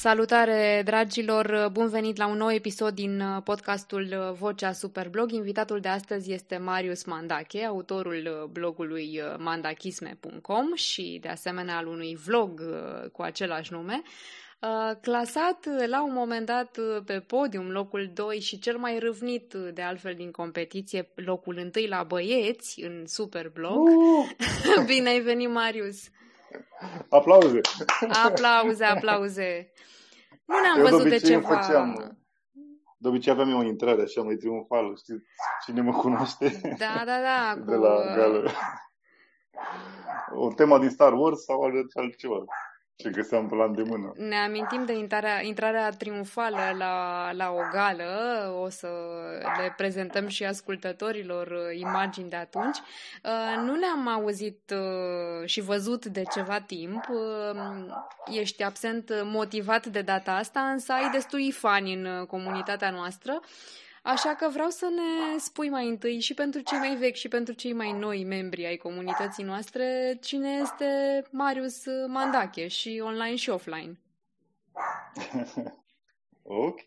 [0.00, 1.68] Salutare, dragilor!
[1.72, 5.30] Bun venit la un nou episod din uh, podcastul uh, Vocea Superblog.
[5.30, 12.18] Invitatul de astăzi este Marius Mandache, autorul uh, blogului mandachisme.com și, de asemenea, al unui
[12.24, 12.62] vlog
[13.12, 14.02] cu același nume.
[15.00, 20.14] Clasat la un moment dat pe podium, locul 2 și cel mai râvnit de altfel
[20.14, 23.76] din competiție, locul 1 la băieți în Superblog.
[23.76, 24.84] Uh!
[24.86, 26.08] Bine ai venit, Marius!
[27.08, 27.60] Aplauze!
[28.08, 29.72] Aplauze, aplauze!
[30.48, 31.48] Nu ne-am Eu văzut de, de ceva...
[31.48, 32.18] Făceam,
[33.00, 35.22] de obicei aveam eu o intrare așa mai triumfală, știi?
[35.64, 36.60] Cine mă cunoaște?
[36.78, 37.54] Da, da, da.
[37.66, 37.82] De cu...
[37.82, 38.50] la gală.
[40.34, 41.62] O temă din Star Wars sau
[41.94, 42.44] altceva
[43.02, 44.12] ce găseam pe la îndemână.
[44.16, 48.12] Ne amintim de intrarea, intrarea triumfală la, la o gală,
[48.62, 48.88] o să
[49.58, 52.78] le prezentăm și ascultătorilor uh, imagini de atunci.
[52.78, 57.04] Uh, nu ne-am auzit uh, și văzut de ceva timp,
[58.32, 63.40] ești absent motivat de data asta, însă ai destui fani în comunitatea noastră.
[64.08, 67.54] Așa că vreau să ne spui mai întâi și pentru cei mai vechi și pentru
[67.54, 74.00] cei mai noi membri ai comunității noastre cine este Marius Mandache și online și offline.
[76.42, 76.80] ok.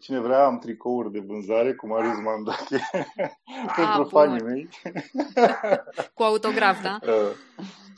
[0.00, 2.78] Cine vrea, am tricouri de vânzare cu Marius Mandache
[3.76, 4.68] pentru fanii mei.
[6.14, 6.98] cu autograf, da?
[7.02, 7.36] Uh,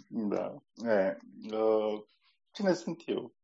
[0.09, 0.55] da.
[0.91, 1.17] E,
[1.53, 2.03] uh,
[2.51, 3.35] cine sunt eu?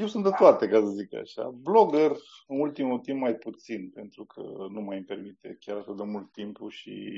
[0.00, 1.50] Eu sunt de toate, ca să zic așa.
[1.50, 6.02] Blogger, în ultimul timp mai puțin, pentru că nu mai îmi permite chiar atât de
[6.02, 7.14] mult timp și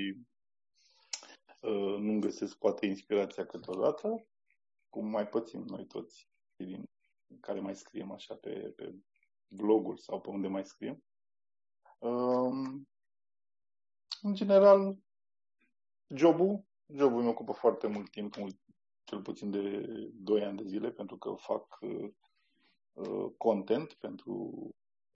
[1.61, 4.27] uh, nu găsesc poate inspirația câteodată,
[4.89, 6.91] cum mai pățim noi toți, din
[7.41, 8.95] care mai scriem așa pe, pe
[9.49, 11.05] bloguri sau pe unde mai scriem.
[11.99, 12.81] Uh,
[14.23, 14.97] în general,
[16.15, 18.57] jobul, jobul mi ocupă foarte mult timp, mult,
[19.05, 22.11] cel puțin de 2 ani de zile, pentru că fac uh, Uh,
[23.37, 24.53] content pentru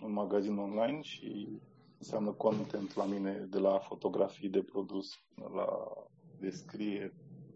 [0.02, 1.60] un magazin online și
[1.98, 5.12] înseamnă content la mine de la fotografii de produs
[5.54, 5.92] la
[6.38, 7.14] descrie,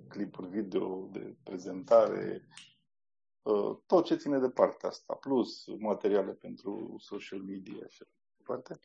[0.08, 2.48] clipuri video, de prezentare,
[3.42, 8.04] uh, tot ce ține de partea asta, plus materiale pentru social media și
[8.36, 8.80] departe.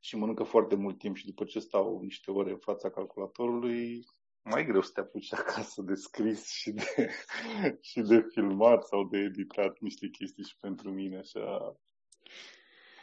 [0.00, 4.04] Și mănâncă foarte mult timp și după ce stau niște ore în fața calculatorului,
[4.42, 7.10] mai greu să te apuci acasă de scris și de,
[7.90, 11.76] și de filmat sau de editat niște chestii și pentru mine așa.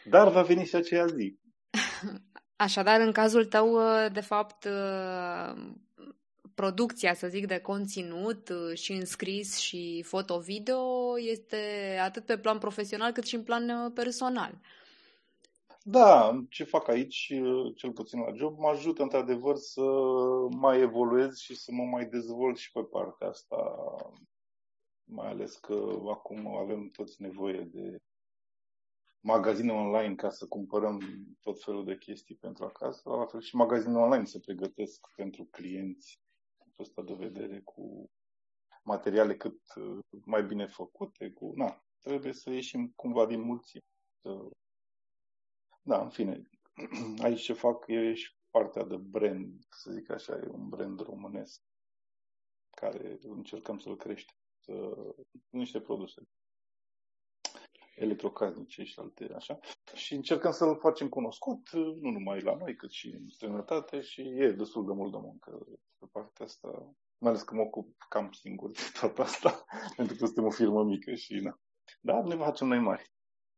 [0.06, 1.38] Dar va veni și aceea zi.
[2.56, 3.78] Așadar, în cazul tău,
[4.14, 4.68] de fapt,
[6.54, 10.80] producția, să zic, de conținut și înscris și foto-video
[11.20, 14.60] este atât pe plan profesional cât și în plan personal.
[15.84, 17.34] Da, ce fac aici,
[17.76, 19.82] cel puțin la job, mă ajută într-adevăr să
[20.58, 23.76] mai evoluez și să mă mai dezvolt și pe partea asta.
[25.04, 27.98] Mai ales că acum avem toți nevoie de
[29.20, 31.00] magazine online ca să cumpărăm
[31.42, 36.22] tot felul de chestii pentru acasă, la fel și magazine online se pregătesc pentru clienți
[36.58, 38.10] pentru ăsta de vedere cu
[38.84, 39.62] materiale cât
[40.26, 43.84] mai bine făcute, cu, na, trebuie să ieșim cumva din mulțime,
[44.22, 44.50] să
[45.90, 46.50] da, în fine,
[47.26, 51.62] aici ce fac e și partea de brand, să zic așa, e un brand românesc
[52.70, 54.36] care încercăm să-l creștem.
[54.60, 55.06] Să...
[55.50, 56.22] Niște produse
[58.00, 59.60] electrocasnice și alte așa.
[59.94, 64.52] Și încercăm să-l facem cunoscut, nu numai la noi, cât și în străinătate și e
[64.52, 65.66] destul de mult de muncă
[65.98, 66.68] pe partea asta.
[67.18, 69.66] Mai ales că mă ocup cam singur de toată asta,
[69.98, 71.60] pentru că suntem o firmă mică și na.
[72.02, 73.12] Dar ne facem noi mari.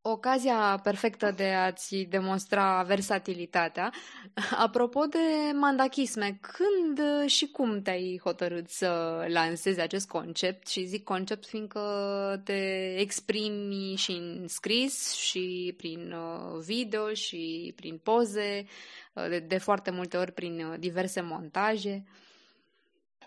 [0.03, 3.91] Ocazia perfectă de a-ți demonstra versatilitatea.
[4.65, 10.67] Apropo de mandachisme, când și cum te-ai hotărât să lansezi acest concept?
[10.67, 17.97] Și zic concept fiindcă te exprimi și în scris și prin uh, video și prin
[17.97, 18.65] poze,
[19.13, 22.03] uh, de, de foarte multe ori prin uh, diverse montaje.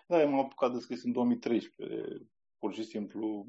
[0.07, 1.71] Da, m-am apucat de scris în 2013
[2.65, 3.45] pur și simplu,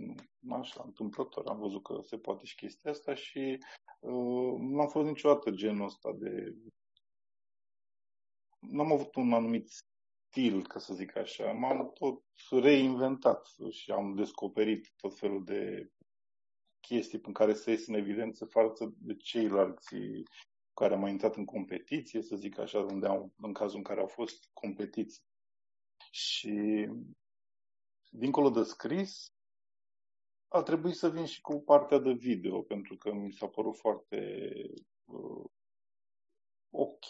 [0.49, 3.57] așa, întâmplător, am văzut că se poate și chestia asta și
[3.99, 6.55] uh, nu am fost niciodată genul ăsta de...
[8.59, 9.69] Nu am avut un anumit
[10.29, 11.51] stil, ca să zic așa.
[11.51, 15.89] M-am tot reinventat și am descoperit tot felul de
[16.79, 19.95] chestii în care să ies în evidență față de ceilalți
[20.73, 23.99] care am mai intrat în competiție, să zic așa, unde am, în cazul în care
[23.99, 25.23] au fost competiții.
[26.11, 26.87] Și
[28.17, 29.33] dincolo de scris,
[30.47, 34.41] a trebuit să vin și cu partea de video, pentru că mi s-a părut foarte
[35.05, 35.45] uh,
[36.69, 37.05] ok,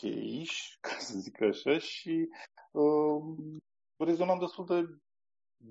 [0.86, 2.30] ca să zic așa, și
[2.72, 3.24] uh,
[3.98, 5.00] rezonam destul de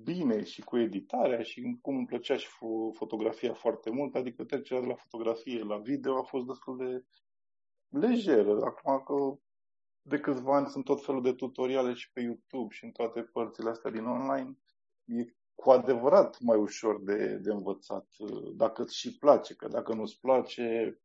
[0.03, 2.47] bine și cu editarea și cum îmi plăcea și
[2.93, 7.05] fotografia foarte mult, adică trecerea de la fotografie la video a fost destul de
[7.99, 8.63] lejeră.
[8.63, 9.39] Acum că
[10.01, 13.69] de câțiva ani sunt tot felul de tutoriale și pe YouTube și în toate părțile
[13.69, 14.57] astea din online,
[15.05, 18.07] e cu adevărat mai ușor de, de învățat,
[18.55, 20.99] dacă îți și place, că dacă nu-ți place,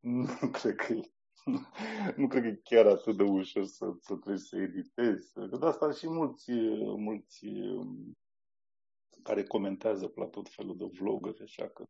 [0.00, 1.12] nu cred că e,
[2.16, 5.32] nu cred că e chiar atât de ușor să, să trebuie să editezi.
[5.32, 6.52] Că de asta și mulți,
[6.96, 7.46] mulți
[9.22, 11.84] care comentează la tot felul de vlogări, așa că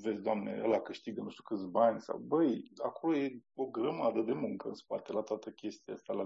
[0.00, 4.32] vezi, doamne, ăla câștigă nu știu câți bani sau, băi, acolo e o grămadă de
[4.32, 6.22] muncă în spate la toată chestia asta, la,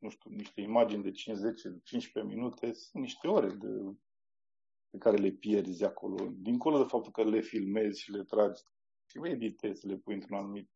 [0.00, 3.96] nu știu, niște imagini de 5-10-15 minute, sunt niște ore de,
[4.90, 8.62] pe care le pierzi acolo, dincolo de faptul că le filmezi și le tragi
[9.06, 10.70] și le editezi, le pui într-un anumit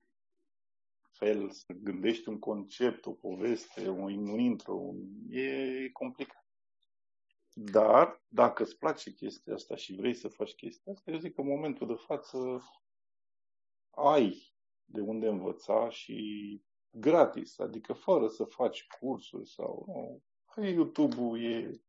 [1.11, 4.97] fel, să gândești un concept, o poveste, un, un intro, un...
[5.29, 6.45] e complicat.
[7.55, 11.41] Dar, dacă îți place chestia asta și vrei să faci chestia asta, eu zic că
[11.41, 12.63] în momentul de față
[13.91, 14.55] ai
[14.85, 19.85] de unde învăța și gratis, adică fără să faci cursuri sau...
[20.57, 21.81] Nu, YouTube-ul e,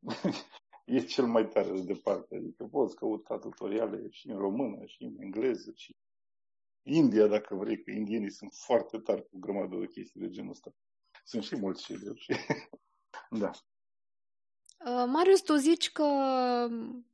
[0.96, 5.14] e cel mai tare de departe, adică poți căuta tutoriale și în română și în
[5.18, 5.96] engleză și
[6.82, 10.74] India, dacă vrei, că indienii sunt foarte tari cu grămadă de chestii de genul ăsta.
[11.24, 12.32] Sunt și mulți și și...
[13.42, 13.50] da.
[14.78, 16.04] Uh, Marius, tu zici că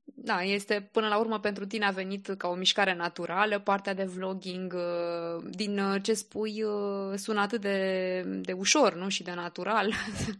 [0.05, 4.05] da, este până la urmă pentru tine a venit ca o mișcare naturală, partea de
[4.05, 6.65] vlogging, uh, din uh, ce spui,
[7.15, 9.09] sună atât de, de ușor, nu?
[9.09, 9.93] Și de natural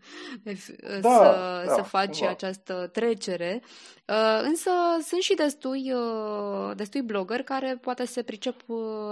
[0.43, 2.29] da, să, da, să faci da.
[2.29, 3.63] această trecere.
[4.43, 4.71] Însă
[5.03, 5.93] sunt și destui,
[6.75, 8.57] destui blogger care poate se pricep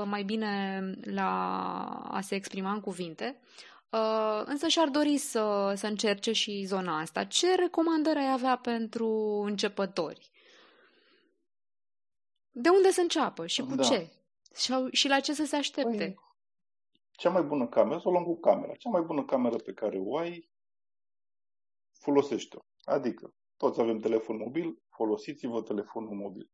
[0.05, 1.31] mai bine la
[2.11, 3.37] a se exprima în cuvinte.
[3.93, 7.25] Uh, însă și-ar dori să, să încerce și zona asta.
[7.25, 9.09] Ce recomandări ai avea pentru
[9.45, 10.31] începători?
[12.51, 13.83] De unde să înceapă și cu da.
[13.83, 14.11] ce?
[14.55, 15.97] Și, și la ce să se aștepte?
[15.97, 16.19] Păi,
[17.11, 18.75] cea mai bună cameră, să o luăm cu camera.
[18.75, 20.51] Cea mai bună cameră pe care o ai,
[21.99, 22.61] folosește-o.
[22.85, 26.51] Adică, toți avem telefon mobil, folosiți-vă telefonul mobil.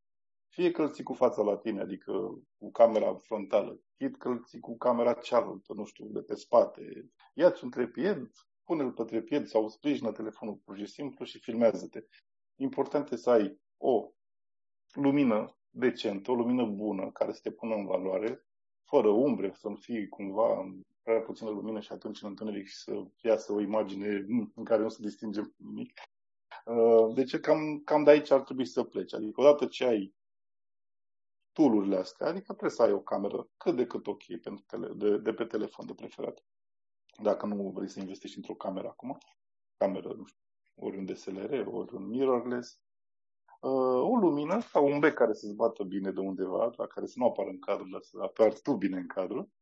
[0.49, 2.13] Fie că îl ții cu fața la tine, adică
[2.59, 7.11] cu camera frontală, fie că îl ții cu camera cealaltă, nu știu, de pe spate.
[7.35, 8.31] Ia-ți un trepied,
[8.65, 12.01] pune-l pe trepied sau sprijină telefonul pur și simplu și filmează-te.
[12.55, 14.11] Important e să ai o
[14.93, 18.47] lumină decentă, o lumină bună, care să te pună în valoare,
[18.85, 22.77] fără umbre, să nu fie cumva în prea puțină lumină și atunci în întuneric și
[22.77, 25.93] să iasă o imagine în care nu se distinge nimic.
[26.65, 29.15] Uh, deci cam, cam de aici ar trebui să pleci.
[29.15, 30.15] Adică odată ce ai
[31.59, 35.19] tool astea, adică trebuie să ai o cameră cât de cât ok pentru tele, de,
[35.19, 36.45] de pe telefon de preferat.
[37.23, 39.19] Dacă nu vrei să investești într-o cameră acum,
[39.77, 40.43] cameră, nu știu,
[40.75, 42.81] ori un DSLR, ori un mirrorless,
[43.61, 47.15] uh, o lumină sau un bec care să-ți bată bine de undeva, la care să
[47.17, 49.53] nu apară în cadru, dar să apar tu bine în cadru,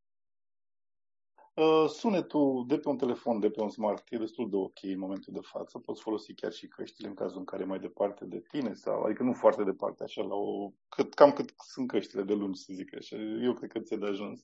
[1.56, 4.98] Uh, sunetul de pe un telefon, de pe un smart, e destul de ok în
[4.98, 5.78] momentul de față.
[5.78, 9.02] Poți folosi chiar și căștile în cazul în care e mai departe de tine, sau,
[9.02, 12.72] adică nu foarte departe, așa, la o, cât, cam cât sunt căștile de lungi, să
[12.72, 13.16] zic așa.
[13.16, 14.42] Eu cred că ți-e de ajuns.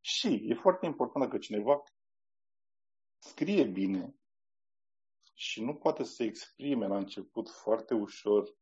[0.00, 1.82] Și e foarte important dacă cineva
[3.18, 4.14] scrie bine
[5.34, 8.54] și nu poate să se exprime la început foarte ușor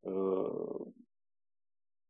[0.00, 0.86] uh,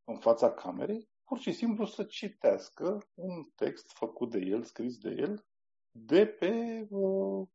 [0.04, 5.14] în fața camerei, pur și simplu să citească un text făcut de el, scris de
[5.18, 5.46] el,
[5.90, 7.48] de pe uh,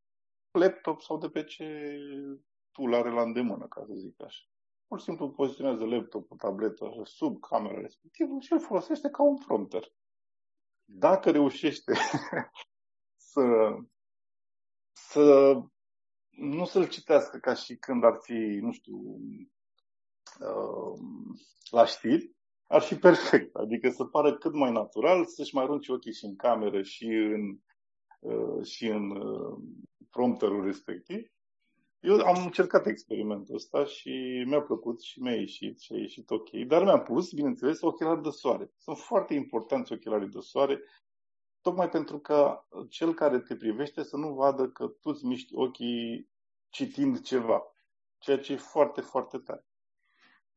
[0.51, 1.97] laptop sau de pe ce
[2.71, 4.43] tool are la îndemână, ca să zic așa.
[4.87, 9.37] Pur și simplu poziționează laptopul, tabletă, așa, sub camera respectivă și îl folosește ca un
[9.37, 9.93] prompter.
[10.85, 11.93] Dacă reușește
[13.31, 13.43] să,
[14.91, 15.53] să
[16.29, 18.97] nu să-l citească ca și când ar fi, nu știu,
[20.39, 20.99] uh,
[21.69, 22.36] la știri,
[22.67, 23.55] ar fi perfect.
[23.55, 27.57] Adică să pară cât mai natural, să-și mai arunce ochii și în cameră și în,
[28.19, 29.57] uh, și în uh,
[30.09, 31.27] prompterul respectiv.
[31.99, 36.49] Eu am încercat experimentul ăsta și mi-a plăcut și mi-a ieșit și a ieșit ok.
[36.49, 38.71] Dar mi-am pus, bineînțeles, ochelari de soare.
[38.77, 40.81] Sunt foarte importanți ochelarii de soare,
[41.61, 46.29] tocmai pentru că cel care te privește să nu vadă că tu îți miști ochii
[46.69, 47.61] citind ceva.
[48.17, 49.65] Ceea ce e foarte, foarte tare.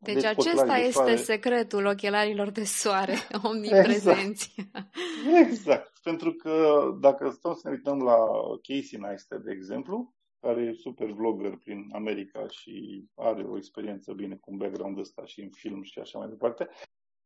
[0.03, 1.17] Deci, deci acesta este soare.
[1.17, 3.15] secretul ochelarilor de soare,
[3.51, 4.55] omniprezenți.
[4.57, 5.49] Exact.
[5.49, 5.99] exact.
[6.03, 8.17] Pentru că dacă stăm să ne uităm la
[8.63, 14.35] Casey Neistat, de exemplu, care e super vlogger prin America și are o experiență bine
[14.35, 16.69] cu un background ăsta și în film și așa mai departe,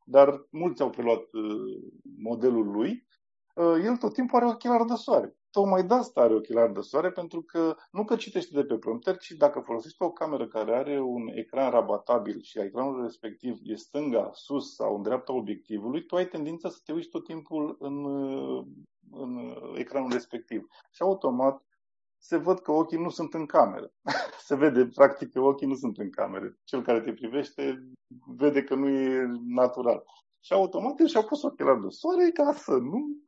[0.04, 1.83] dar mulți au preluat uh,
[2.19, 3.07] modelul lui.
[3.54, 5.37] uh, el tot timpul are ochelari de soare.
[5.54, 9.16] Tocmai de asta are ochelari de soare, pentru că nu că citește de pe prompter,
[9.16, 14.30] ci dacă folosești o cameră care are un ecran rabatabil și ecranul respectiv e stânga,
[14.32, 18.04] sus sau în dreapta obiectivului, tu ai tendința să te uiți tot timpul în,
[19.11, 20.66] în ecranul respectiv.
[20.90, 21.62] Și automat
[22.18, 23.92] se văd că ochii nu sunt în cameră.
[24.46, 26.56] se vede, practic, că ochii nu sunt în cameră.
[26.64, 27.88] Cel care te privește
[28.37, 30.04] vede că nu e natural.
[30.40, 33.24] Și automat și-au pus ochelari de soare ca să nu uh,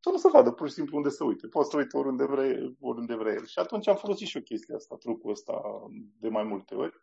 [0.00, 1.46] să nu se vadă pur și simplu unde să uite.
[1.46, 3.46] Poate să uite oriunde vrea, oriunde vrea el.
[3.46, 5.62] Și atunci am folosit și o chestie asta, trucul ăsta
[6.20, 7.02] de mai multe ori.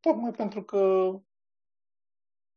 [0.00, 1.12] Tocmai pentru că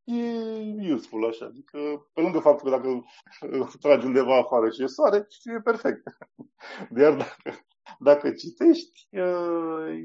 [0.03, 1.46] e useful așa.
[1.46, 3.06] Adică, pe lângă faptul că dacă
[3.82, 6.03] tragi undeva afară și e soare, e perfect.
[6.98, 7.65] Iar dacă,
[8.00, 9.08] dacă citești,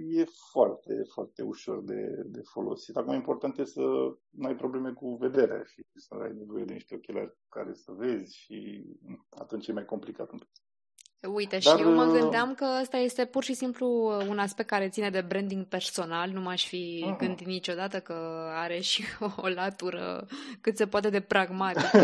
[0.09, 2.97] e foarte, foarte ușor de, de folosit.
[2.97, 3.81] Acum, important e să
[4.31, 8.37] nu ai probleme cu vederea și să ai nevoie de niște ochelari care să vezi
[8.37, 8.85] și
[9.31, 10.31] atunci e mai complicat.
[11.29, 13.87] Uite, Dar, și eu mă uh, gândeam că ăsta este pur și simplu
[14.29, 16.31] un aspect care ține de branding personal.
[16.31, 17.19] Nu m-aș fi uh-huh.
[17.19, 18.15] gândit niciodată că
[18.55, 19.03] are și
[19.45, 20.27] o latură
[20.61, 21.99] cât se poate de pragmatică.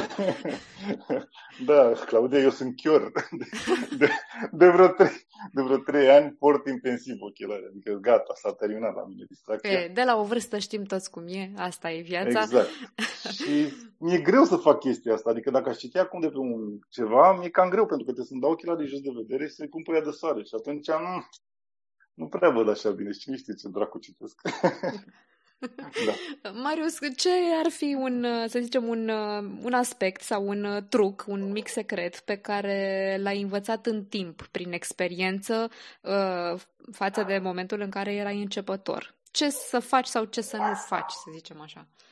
[1.67, 3.11] da, Claudia, eu sunt chior.
[3.39, 4.09] De, de,
[4.53, 7.67] de, vreo trei, de vreo trei ani port intensiv ochelari.
[7.71, 9.71] Adică gata, s-a terminat la mine distracția.
[9.71, 11.53] E, de la o vârstă știm toți cum e.
[11.57, 12.41] Asta e viața.
[12.41, 12.69] Exact.
[13.31, 15.31] și mi-e greu să fac chestia asta.
[15.31, 18.23] Adică dacă aș citi acum de pe un ceva, mi-e cam greu pentru că te
[18.23, 20.43] să-mi dau ochelari jos de vedere și să-i pun pe ea de soare.
[20.43, 21.29] Și atunci nu,
[22.15, 23.13] nu prea văd așa bine.
[23.13, 24.41] Și cine știe ce dracu citesc.
[26.43, 26.51] da.
[26.51, 27.31] Marius, ce
[27.65, 29.09] ar fi un, să zicem, un,
[29.63, 34.73] un aspect sau un truc, un mic secret pe care l-ai învățat în timp, prin
[34.73, 35.71] experiență,
[36.03, 36.61] uh,
[36.93, 39.15] față de momentul în care erai începător?
[39.31, 41.81] Ce să faci sau ce să nu faci, să zicem așa?
[41.81, 42.09] Mm.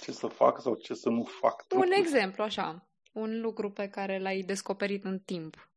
[0.00, 1.66] Ce să fac sau ce să nu fac?
[1.74, 2.88] Un exemplu, așa.
[3.12, 5.70] Un lucru pe care l-ai descoperit în timp.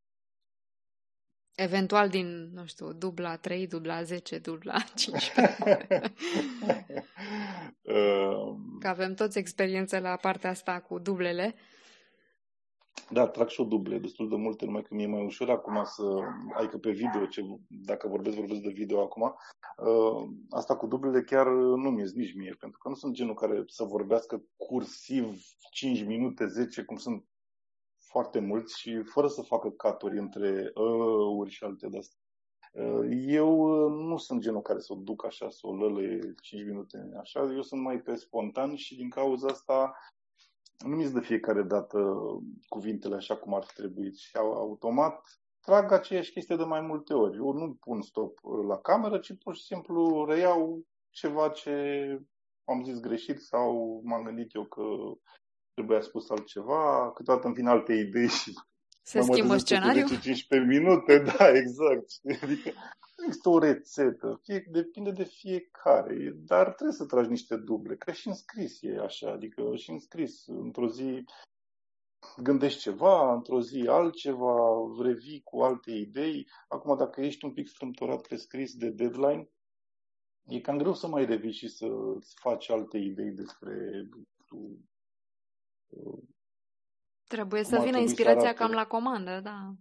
[1.56, 6.14] Eventual din, nu știu, dubla 3, dubla 10, dubla 15.
[8.80, 11.56] Că avem toți experiențe la partea asta cu dublele.
[13.14, 16.04] Da, trag și o duble destul de multe, numai că mi-e mai ușor acum să,
[16.54, 19.36] adică pe video, ce, dacă vorbesc, vorbesc de video acum,
[19.78, 23.64] uh, asta cu dublele chiar nu mi-e nici mie, pentru că nu sunt genul care
[23.66, 25.40] să vorbească cursiv
[25.72, 27.26] 5 minute, 10, cum sunt
[27.98, 30.72] foarte mulți și fără să facă caturi între
[31.38, 32.18] uri și alte de astea.
[32.74, 36.64] Uh, eu uh, nu sunt genul care să o duc așa, să o lălăie 5
[36.64, 39.94] minute așa, eu sunt mai pe spontan și din cauza asta
[40.80, 41.98] nu mi de fiecare dată
[42.68, 45.22] cuvintele așa cum ar fi trebuit și automat
[45.66, 47.36] trag aceeași chestie de mai multe ori.
[47.36, 51.72] Eu nu pun stop la cameră, ci pur și simplu reiau ceva ce
[52.64, 54.84] am zis greșit sau m-am gândit eu că
[55.74, 58.54] trebuia spus altceva, câteodată în final alte idei și
[59.02, 60.20] se schimbă scenariul?
[60.20, 62.10] 15 minute, da, exact.
[62.42, 62.72] Adică
[63.34, 67.96] există o rețetă, fie, depinde de fiecare, dar trebuie să tragi niște duble.
[67.96, 71.24] Cred și în scris e așa, adică și în scris, într-o zi
[72.38, 74.56] gândești ceva, într-o zi altceva,
[75.02, 76.48] revii cu alte idei.
[76.68, 79.50] Acum, dacă ești un pic strâmtorat pe scris de deadline,
[80.46, 81.88] e cam greu să mai revii și să
[82.36, 84.08] faci alte idei despre
[87.28, 89.74] Trebuie să vină inspirația cam la comandă, da.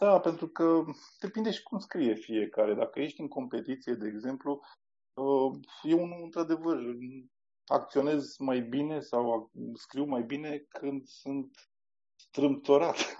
[0.00, 0.84] Da, pentru că
[1.20, 2.74] depinde și cum scrie fiecare.
[2.74, 4.60] Dacă ești în competiție, de exemplu,
[5.14, 6.78] uh, eu nu, într-adevăr,
[7.66, 11.50] acționez mai bine sau scriu mai bine când sunt
[12.30, 13.16] strâmtorat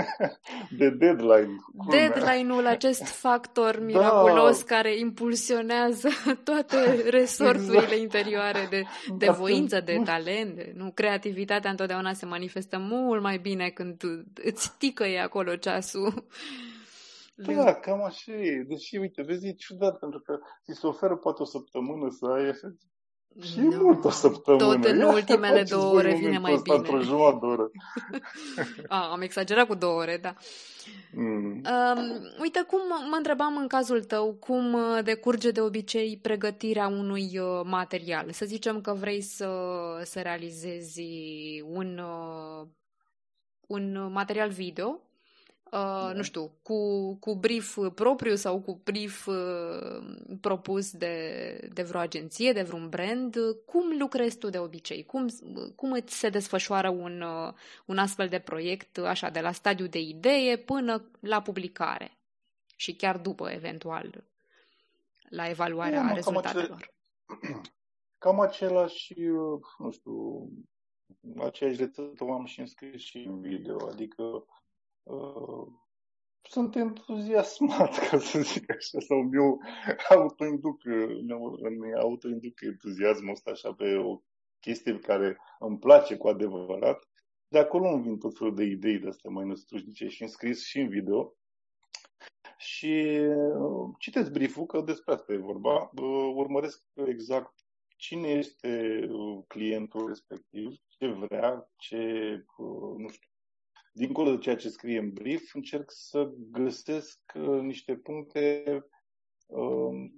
[0.78, 1.56] de deadline.
[1.90, 3.84] Deadline-ul, acest factor da.
[3.84, 4.74] miraculos da.
[4.74, 6.08] care impulsionează
[6.44, 8.00] toate resorturile exact.
[8.00, 8.82] interioare de,
[9.16, 10.54] de da, voință, de talent.
[10.54, 14.02] De, nu, creativitatea întotdeauna se manifestă mult mai bine când
[14.34, 16.12] îți ticăie acolo ceasul.
[17.46, 18.64] Da, cam așa e.
[18.68, 22.48] Deși, uite, vezi, e ciudat, pentru că ți se oferă poate o săptămână să ai
[22.48, 22.68] așa
[23.38, 23.82] și no.
[23.82, 24.64] mult o săptămână.
[24.64, 26.76] Tot în ultimele două ore vine mai bine.
[26.76, 27.70] Într-o jumătate de oră.
[28.88, 30.34] A, am exagerat cu două ore, da.
[31.12, 31.62] Mm.
[31.64, 37.38] Um, uite, cum mă întrebam în cazul tău, cum uh, decurge de obicei pregătirea unui
[37.38, 38.30] uh, material?
[38.30, 39.50] Să zicem că vrei să,
[40.04, 41.02] să realizezi
[41.64, 42.66] un, uh,
[43.66, 45.00] un material video
[45.72, 50.02] Uh, nu știu, cu, cu brief propriu sau cu brief uh,
[50.40, 53.36] propus de, de vreo agenție, de vreun brand,
[53.66, 55.04] cum lucrezi tu de obicei?
[55.04, 55.26] Cum,
[55.76, 57.52] cum îți se desfășoară un, uh,
[57.86, 62.16] un astfel de proiect, așa, de la stadiu de idee până la publicare?
[62.76, 64.24] Și chiar după, eventual,
[65.28, 66.92] la evaluarea rezultatelor.
[68.18, 69.14] cam același,
[69.78, 70.48] nu știu,
[71.38, 74.44] aceeași rețetă am și înscris și în video, adică
[75.02, 75.66] uh,
[76.42, 79.60] sunt entuziasmat, ca să zic așa, sau eu
[80.08, 80.84] autoinduc,
[81.60, 84.20] îmi autoinduc entuziasmul ăsta așa pe o
[84.60, 87.08] chestie care îmi place cu adevărat.
[87.48, 90.78] De acolo îmi vin tot felul de idei de astea mai năstrușnice și înscris și
[90.78, 91.34] în video.
[92.56, 93.18] Și
[93.58, 95.90] uh, citesc brieful, că despre asta e vorba.
[95.94, 97.54] Uh, urmăresc exact
[97.96, 101.96] cine este uh, clientul respectiv, ce vrea, ce,
[102.96, 103.29] nu știu,
[103.92, 107.20] dincolo de ceea ce scrie în brief, încerc să găsesc
[107.60, 108.64] niște puncte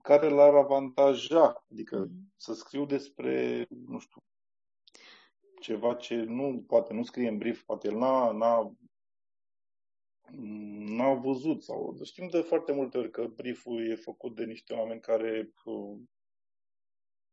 [0.03, 2.33] care l-ar avantaja, adică mm.
[2.37, 4.21] să scriu despre, nu știu,
[5.61, 8.77] ceva ce nu, poate nu scrie în brief, poate el n-a, n-a
[10.87, 15.01] n-au văzut sau știm de foarte multe ori că brieful e făcut de niște oameni
[15.01, 15.99] care uh,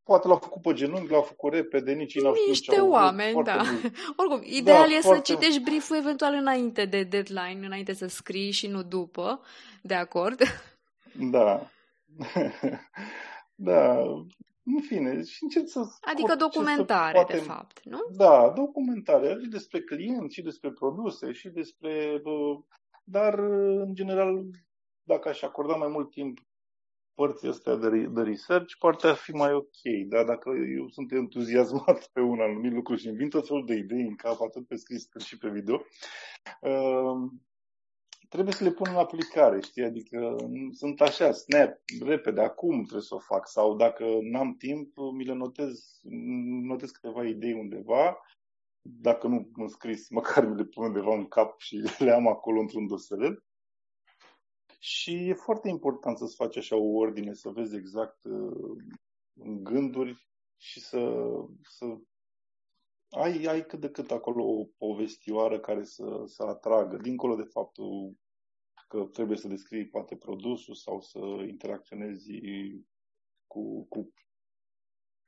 [0.10, 3.44] poate l-au făcut pe genunchi, l-au făcut repede, nici ei n-au știut Niște ce oameni,
[3.44, 3.56] da.
[3.56, 3.96] Mult.
[4.20, 5.26] Oricum, ideal da, e foarte...
[5.26, 9.42] să citești brieful eventual înainte de deadline, înainte să scrii și nu după,
[9.82, 10.40] de acord?
[11.32, 11.70] Da.
[13.70, 14.00] da,
[14.64, 15.82] în fine, și încerc să...
[16.02, 17.34] Adică documentare, poate...
[17.34, 18.00] de fapt, nu?
[18.12, 22.22] Da, documentare, și despre client, și despre produse, și despre...
[23.04, 23.40] Dar,
[23.80, 24.44] în general,
[25.04, 26.40] dacă aș acorda mai mult timp
[27.20, 29.82] părții astea de, de research, partea ar fi mai ok.
[30.08, 33.76] Dar dacă eu sunt entuziasmat pe un anumit lucru și îmi vin tot felul de
[33.76, 35.76] idei în cap, atât pe scris cât și pe video,
[36.62, 37.32] uh,
[38.30, 39.84] trebuie să le pun în aplicare, știi?
[39.84, 40.36] Adică
[40.72, 41.72] sunt așa, snap,
[42.06, 43.48] repede, acum trebuie să o fac.
[43.48, 46.00] Sau dacă n-am timp, mi le notez,
[46.72, 48.18] notez câteva idei undeva,
[48.82, 52.60] dacă nu mă scris, măcar mi le pun undeva în cap și le am acolo
[52.60, 53.44] într-un dosăret.
[54.82, 58.78] Și e foarte important să-ți faci așa o ordine, să vezi exact uh,
[59.34, 61.22] în gânduri și să,
[61.62, 61.86] să
[63.10, 68.18] ai, ai cât de cât acolo o povestioară care să, să atragă, dincolo de faptul
[68.88, 72.32] că trebuie să descrii poate produsul sau să interacționezi
[73.48, 74.14] cu, cu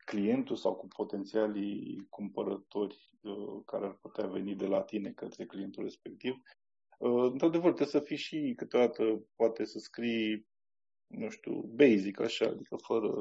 [0.05, 5.83] clientul sau cu potențialii cumpărători uh, care ar putea veni de la tine către clientul
[5.83, 6.41] respectiv.
[7.01, 10.47] Uh, într-adevăr, trebuie să fii și câteodată, poate să scrii,
[11.07, 13.11] nu știu, basic, așa, adică fără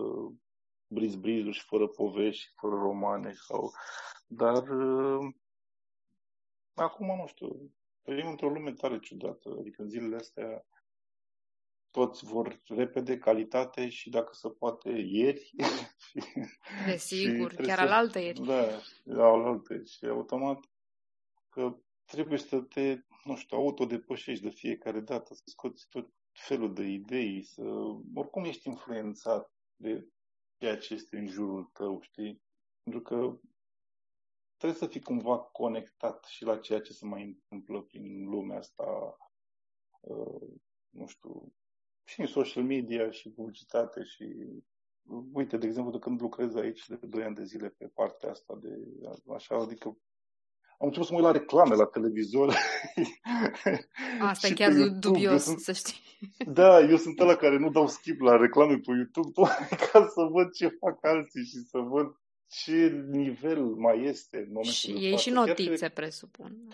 [0.86, 3.72] briz-brizuri și fără povești, fără romane sau...
[4.26, 5.34] Dar uh,
[6.74, 10.66] acum, nu știu, trăim într-o lume tare ciudată, adică în zilele astea
[11.90, 15.52] toți vor repede, calitate și dacă se poate ieri.
[16.86, 18.44] Desigur, chiar al altă ieri.
[18.44, 18.66] Da,
[19.22, 20.70] al altă și automat
[21.48, 21.76] că
[22.11, 27.42] trebuie să te, nu știu, autodepășești de fiecare dată, să scoți tot felul de idei,
[27.42, 27.62] să...
[28.14, 30.09] Oricum ești influențat de
[30.59, 32.42] ceea ce este în jurul tău, știi?
[32.83, 33.40] Pentru că
[34.57, 39.16] trebuie să fii cumva conectat și la ceea ce se mai întâmplă prin lumea asta,
[40.01, 40.51] uh,
[40.90, 41.55] nu știu,
[42.05, 44.25] și în social media și publicitate și
[45.33, 48.57] uite, de exemplu, de când lucrez aici de 2 ani de zile pe partea asta
[48.57, 48.68] de
[49.35, 49.99] așa, adică
[50.80, 52.54] am început să mă uit la reclame la televizor.
[54.20, 55.98] Asta e chiar dubios, sunt, să știi.
[56.46, 60.22] Da, eu sunt ăla care nu dau skip la reclame pe YouTube, tocmai ca să
[60.30, 65.16] văd ce fac alții și să văd ce nivel mai este în momentul Și iei
[65.16, 65.92] și notițe, că...
[65.94, 66.68] presupun.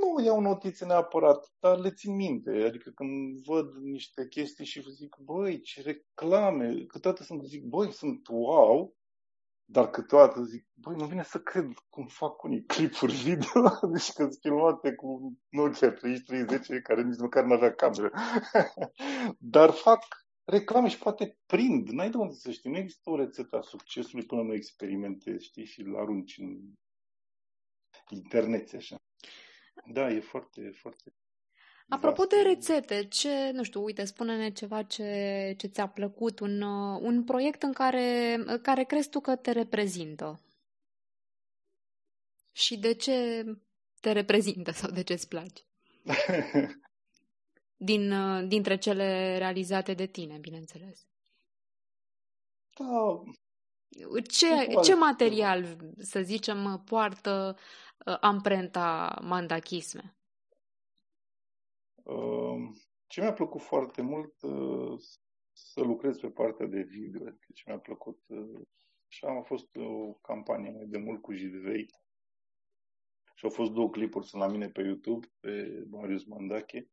[0.00, 2.50] Nu iau notițe neapărat, dar le țin minte.
[2.50, 8.28] Adică când văd niște chestii și zic, băi, ce reclame, câteodată sunt zic, băi, sunt
[8.28, 8.96] wow,
[9.64, 14.22] dar câteodată zic, băi, nu vine să cred cum fac unii clipuri video, deci că
[14.22, 18.12] sunt filmate cu Nokia 3310, care nici măcar nu avea cameră.
[19.54, 20.04] dar fac
[20.44, 21.88] reclame și poate prind.
[21.88, 22.70] N-ai de unde să știi.
[22.70, 26.72] Nu există o rețetă a succesului până nu experimentezi, știi, și îl arunci în
[28.08, 28.96] internet, așa.
[29.92, 31.12] Da, e foarte, foarte...
[31.92, 36.60] Apropo de rețete, ce, nu știu, uite, spune-ne ceva ce, ce ți-a plăcut, un,
[37.00, 40.40] un proiect în care, care crezi tu că te reprezintă.
[42.52, 43.44] Și de ce
[44.00, 45.62] te reprezintă sau de ce îți place?
[47.90, 51.06] din, uh, dintre cele realizate de tine, bineînțeles.
[52.78, 53.22] Da.
[54.28, 57.58] Ce, ce material, să zicem, poartă
[58.06, 60.16] uh, amprenta mandachisme?
[62.02, 62.70] Uh,
[63.06, 64.98] ce mi-a plăcut foarte mult uh,
[65.52, 67.26] să lucrez pe partea de video.
[67.26, 68.60] Adică ce mi-a plăcut uh,
[69.08, 71.86] și am fost o campanie mai de mult cu Jidvei
[73.34, 76.90] și au fost două clipuri sunt la mine pe YouTube, pe Marius Mandache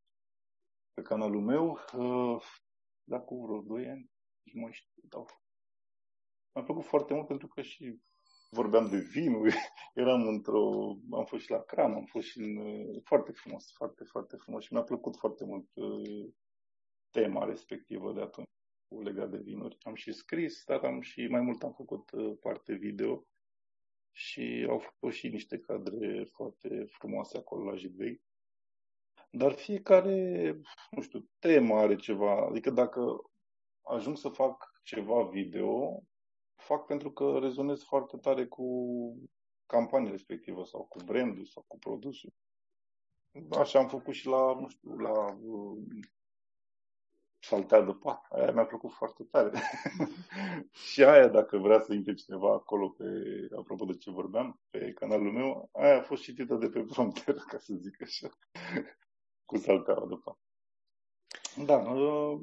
[0.93, 5.25] pe canalul meu, uh, cu vreo 2 ani, nu mai știu, dau.
[6.53, 7.99] mi-a plăcut foarte mult pentru că și
[8.49, 9.55] vorbeam de vinuri,
[9.93, 12.57] eram într-o, am fost și la Cram, am fost și în,
[13.03, 16.29] foarte frumos, foarte, foarte frumos și mi-a plăcut foarte mult uh,
[17.09, 18.47] tema respectivă de atunci
[19.03, 19.77] legat de vinuri.
[19.81, 23.25] Am și scris, dar am și mai mult am făcut uh, parte video
[24.11, 28.21] și au fost și niște cadre foarte frumoase acolo la Jidvei.
[29.31, 30.53] Dar fiecare,
[30.91, 32.45] nu știu, temă are ceva.
[32.45, 33.01] Adică dacă
[33.81, 36.03] ajung să fac ceva video,
[36.59, 38.65] fac pentru că rezonez foarte tare cu
[39.65, 42.33] campania respectivă sau cu brandul sau cu produsul.
[43.49, 45.77] Așa am făcut și la, nu știu, la uh,
[47.39, 48.25] saltea de pat.
[48.29, 49.61] Aia mi-a plăcut foarte tare.
[50.91, 53.05] și aia, dacă vrea să intre cineva acolo, pe,
[53.57, 57.57] apropo de ce vorbeam, pe canalul meu, aia a fost citită de pe frontier, ca
[57.57, 58.29] să zic așa,
[59.49, 60.37] cu salteaua de pat.
[61.65, 62.39] Da, uh,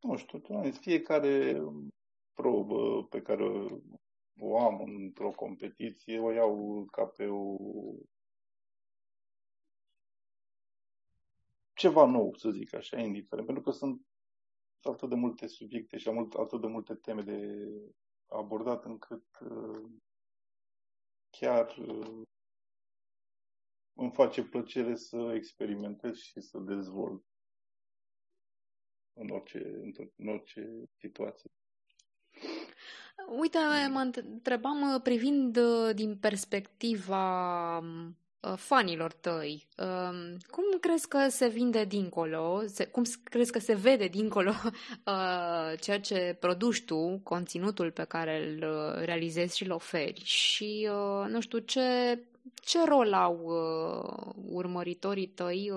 [0.00, 0.42] nu știu,
[0.80, 1.62] fiecare
[2.40, 3.44] probă pe care
[4.40, 7.56] o am într-o competiție, o iau ca pe o
[11.74, 14.06] ceva nou, să zic așa, indiferent, pentru că sunt
[14.82, 17.68] atât de multe subiecte și am atât de multe teme de
[18.26, 19.90] abordat încât uh,
[21.30, 22.22] chiar uh,
[23.92, 27.24] îmi face plăcere să experimentez și să dezvolt
[29.12, 29.58] în orice,
[30.16, 31.50] în orice situație.
[33.26, 33.58] Uite,
[33.90, 35.58] mă întrebam uh, privind
[35.94, 39.66] din perspectiva um, Uh, fanilor tăi.
[39.76, 44.50] Um, cum crezi că se vinde dincolo, cum crezi că se vede dincolo
[45.06, 50.20] uh, ceea ce produci tu, conținutul pe care îl uh, realizezi și îl oferi?
[50.24, 50.88] Și,
[51.28, 52.18] nu știu, ce,
[52.54, 53.50] ce rol au
[54.50, 55.72] urmăritorii tăi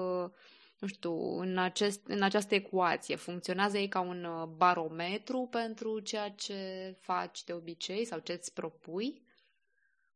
[0.81, 3.15] nu știu, în, acest, în această ecuație?
[3.15, 6.55] Funcționează ei ca un barometru pentru ceea ce
[6.99, 9.21] faci de obicei sau ce îți propui?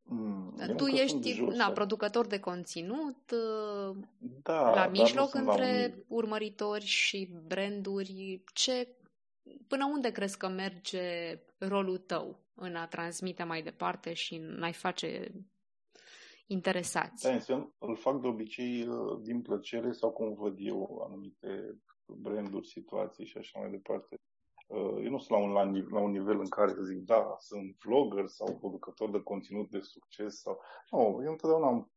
[0.04, 3.34] Mm, tu ești na, producător de conținut
[4.44, 8.44] da, la mijloc între la urmăritori și branduri.
[8.54, 8.88] Ce,
[9.68, 14.74] până unde crezi că merge rolul tău în a transmite mai departe și în a-i
[14.74, 15.32] face
[16.46, 17.48] interesați?
[17.48, 23.26] Da, îl fac de obicei uh, din plăcere sau cum văd eu anumite branduri, situații
[23.26, 24.16] și așa mai departe.
[24.68, 27.36] Uh, eu nu sunt la un, la, la un nivel în care să zic, da,
[27.40, 30.42] sunt vlogger sau producător de conținut de succes.
[30.42, 30.60] sau
[30.92, 31.92] Nu, eu întotdeauna am,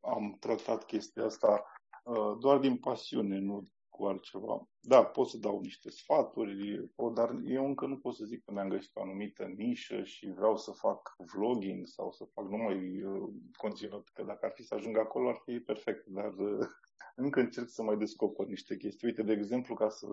[0.00, 1.64] am tratat chestia asta
[2.04, 4.68] uh, doar din pasiune, nu cu altceva.
[4.80, 8.52] Da, pot să dau niște sfaturi, pot, dar eu încă nu pot să zic că
[8.52, 13.28] mi-am găsit o anumită nișă și vreau să fac vlogging sau să fac numai uh,
[13.56, 16.66] conținut, că dacă ar fi să ajung acolo ar fi perfect, dar uh,
[17.24, 19.06] încă încerc să mai descoper niște chestii.
[19.06, 20.06] Uite, de exemplu, ca să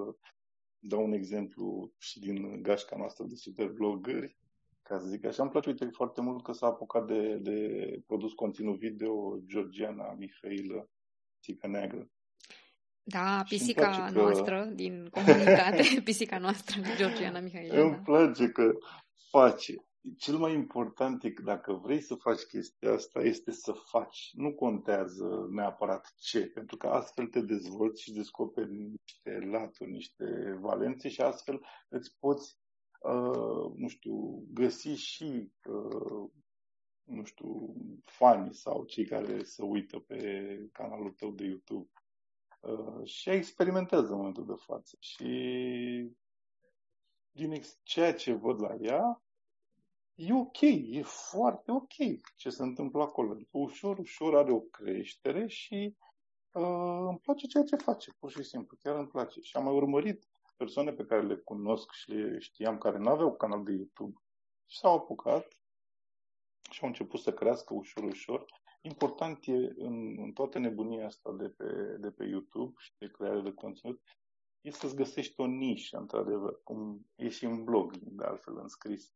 [0.80, 4.38] dau un exemplu și din gașca noastră de super blogări,
[4.82, 7.58] ca să zic așa, îmi place uite, foarte mult că s-a apucat de, de
[8.06, 10.89] produs conținut video Georgiana Mihailă,
[11.41, 12.10] Țică Neagră.
[13.03, 14.69] Da, pisica noastră că...
[14.69, 17.81] din comunitate, pisica noastră, Georgiana Mihailă.
[17.81, 17.97] Îmi da.
[17.97, 18.71] place că
[19.29, 19.75] face
[20.17, 24.29] cel mai important e că dacă vrei să faci chestia asta, este să faci.
[24.33, 31.09] Nu contează neapărat ce, pentru că astfel te dezvolți și descoperi niște laturi, niște valențe
[31.09, 32.57] și astfel îți poți,
[32.99, 36.29] uh, nu știu, găsi și, uh,
[37.03, 40.19] nu știu, fani sau cei care se uită pe
[40.71, 41.89] canalul tău de YouTube.
[42.62, 44.97] Uh, și experimentează în momentul de față.
[45.00, 45.26] Și
[47.32, 49.21] din ceea ce văd la ea,
[50.15, 51.93] e ok, e foarte ok
[52.36, 53.32] ce se întâmplă acolo.
[53.32, 55.95] Adică ușor, ușor are o creștere și
[56.52, 59.41] uh, îmi place ceea ce face, pur și simplu, chiar îmi place.
[59.41, 63.36] Și am mai urmărit persoane pe care le cunosc și le știam care nu aveau
[63.36, 64.21] canal de YouTube
[64.65, 65.47] și s-au apucat
[66.69, 68.45] și au început să crească ușor, ușor.
[68.82, 73.41] Important e în, în toată nebunia asta de pe, de pe YouTube și de creare
[73.41, 74.02] de conținut,
[74.62, 79.13] e să-ți găsești o nișă, într-adevăr, cum e și în blog, de altfel, în scris.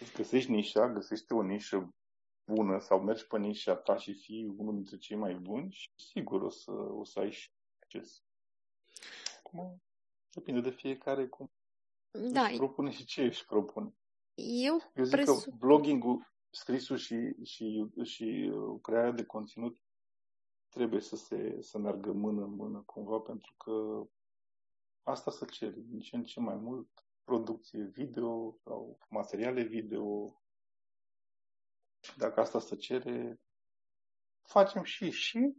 [0.00, 1.94] Îți găsești nișa, găsești o nișă
[2.44, 6.42] bună sau mergi pe nișa ta și fii unul dintre cei mai buni și sigur
[6.42, 7.50] o să, o să ai și
[7.82, 8.22] acces.
[9.38, 9.82] Acum,
[10.30, 11.52] depinde de fiecare cum
[12.32, 12.46] da.
[12.46, 13.94] își propune și ce își propune.
[14.34, 15.50] Eu, Eu zic presu...
[15.50, 19.78] că blogging-ul, scrisul și, și, și uh, crearea de conținut
[20.68, 24.06] trebuie să, se, să meargă mână în mână cumva pentru că
[25.02, 26.88] asta se cere din ce în ce mai mult
[27.24, 30.38] producție video sau materiale video.
[32.16, 33.40] Dacă asta se cere,
[34.42, 35.54] facem și și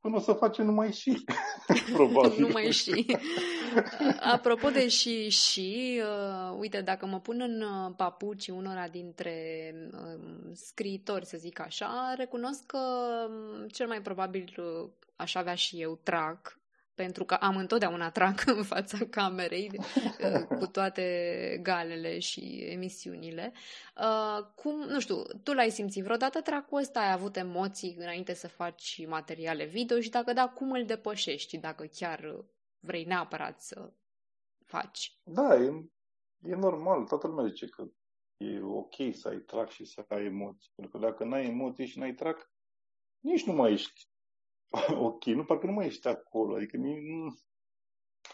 [0.00, 1.24] până o să facem numai și.
[1.92, 2.40] Probabil.
[2.40, 3.16] numai și.
[4.20, 9.34] Apropo de și și, uh, uite, dacă mă pun în uh, papuci unora dintre
[9.92, 10.20] uh,
[10.52, 12.78] scriitori, să zic așa, recunosc că
[13.28, 16.58] um, cel mai probabil uh, aș avea și eu trac
[16.96, 19.70] pentru că am întotdeauna trac în fața camerei
[20.58, 23.52] cu toate galele și emisiunile.
[23.96, 27.00] Uh, cum, nu știu, tu l-ai simțit vreodată tracul ăsta?
[27.00, 31.84] Ai avut emoții înainte să faci materiale video și dacă da, cum îl depășești dacă
[31.84, 32.44] chiar
[32.80, 33.92] vrei neapărat să
[34.64, 35.18] faci?
[35.22, 35.88] Da, e,
[36.42, 37.04] e normal.
[37.04, 37.84] Toată lumea zice că
[38.36, 40.72] e ok să ai trac și să ai emoții.
[40.74, 42.50] Pentru că dacă n-ai emoții și n-ai trac,
[43.20, 44.08] nici nu mai ești
[45.08, 46.94] ok, nu, parcă nu mai ești acolo, adică nu,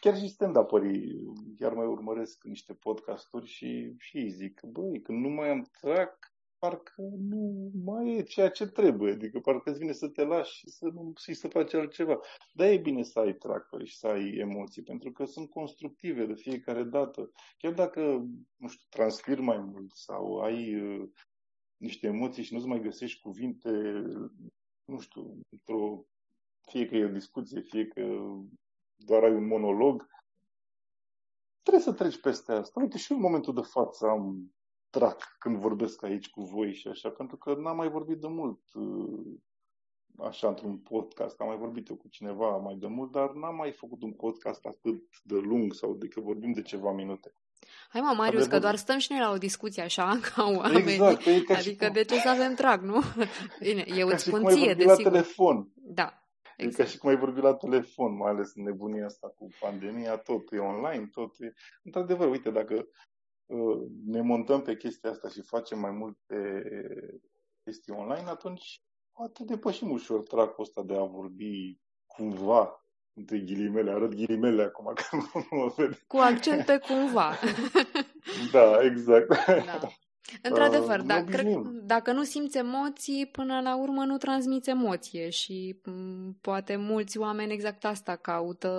[0.00, 5.28] chiar și stand-up-ării, chiar mai urmăresc niște podcasturi și, și îi zic, băi, când nu
[5.28, 10.08] mai am trac, parcă nu mai e ceea ce trebuie, adică parcă îți vine să
[10.08, 12.20] te lași și să, nu, și să faci altceva.
[12.52, 16.34] Dar e bine să ai trac și să ai emoții, pentru că sunt constructive de
[16.34, 17.32] fiecare dată.
[17.58, 18.00] Chiar dacă,
[18.56, 21.08] nu știu, transpir mai mult sau ai uh,
[21.76, 23.70] niște emoții și nu-ți mai găsești cuvinte,
[24.84, 26.04] nu știu, într-o
[26.72, 28.02] fie că e o discuție, fie că
[28.96, 30.06] doar ai un monolog,
[31.62, 32.80] trebuie să treci peste asta.
[32.80, 34.52] Uite, și eu în momentul de față am
[34.90, 38.60] trac când vorbesc aici cu voi și așa, pentru că n-am mai vorbit de mult
[38.74, 39.38] uh,
[40.18, 41.40] așa într-un podcast.
[41.40, 44.64] Am mai vorbit eu cu cineva mai de mult, dar n-am mai făcut un podcast
[44.64, 47.34] atât de lung sau de că vorbim de ceva minute.
[47.88, 50.92] Hai mă, Marius, că doar stăm și noi la o discuție așa, ca oameni.
[50.92, 51.94] Exact, e ca adică cum...
[51.94, 53.00] de ce să avem trag, nu?
[53.66, 55.02] Bine, eu ca îți spun ție, desigur.
[55.02, 55.68] la telefon.
[55.74, 56.21] Da.
[56.56, 56.78] Exact.
[56.78, 60.16] E ca și cum ai vorbit la telefon, mai ales în nebunia asta cu pandemia,
[60.16, 61.52] tot e online, tot e...
[61.82, 62.88] Într-adevăr, uite, dacă
[63.46, 66.62] uh, ne montăm pe chestia asta și facem mai multe
[67.64, 74.14] chestii online, atunci poate depășim ușor tracul ăsta de a vorbi cumva între ghilimele, arăt
[74.14, 75.98] ghilimele acum că nu mă vede.
[76.06, 77.34] Cu accent pe cumva.
[78.52, 79.28] da, exact.
[79.46, 79.88] Da.
[80.42, 86.40] Într-adevăr, uh, dacă, dacă nu simți emoții, până la urmă nu transmiți emoție și m-
[86.40, 88.70] poate mulți oameni exact asta caută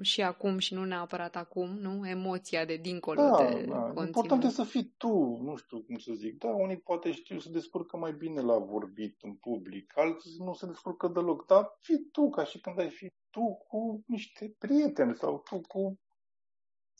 [0.00, 2.08] și acum și nu neapărat acum, nu?
[2.08, 3.76] Emoția de dincolo da, de da.
[3.76, 4.06] conținut.
[4.06, 6.38] Important e să fii tu, nu știu cum să zic.
[6.38, 10.66] Da, unii poate știu să descurcă mai bine la vorbit în public, alții nu se
[10.66, 15.42] descurcă deloc, dar fii tu ca și când ai fi tu cu niște prieteni sau
[15.50, 15.98] tu cu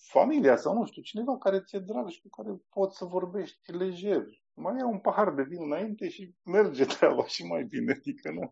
[0.01, 4.25] familia sau nu știu, cineva care ți-e drag și cu care poți să vorbești lejer.
[4.55, 7.93] Mai ia un pahar de vin înainte și merge treaba și mai bine.
[7.93, 8.51] Adică, nu?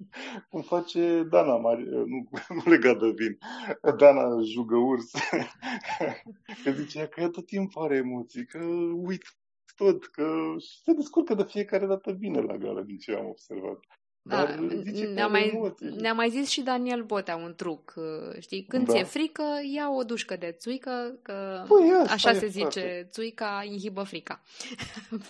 [0.48, 3.38] cum face Dana, Mari, nu, nu legat de vin,
[3.96, 4.26] Dana
[4.70, 5.10] urs.
[6.64, 8.58] că zice că ea tot timpul are emoții, că
[8.94, 9.22] uit
[9.76, 13.78] tot, că se descurcă de fiecare dată bine la gală, din ce am observat.
[14.22, 18.64] Dar da, ne-a, mai, ne-a mai zis și Daniel Botea un truc, uh, știi?
[18.68, 18.92] Când da.
[18.92, 19.42] ți-e frică,
[19.74, 23.08] ia o dușcă de țuică, că păi, așa se zice, frate.
[23.10, 24.40] țuica inhibă frica.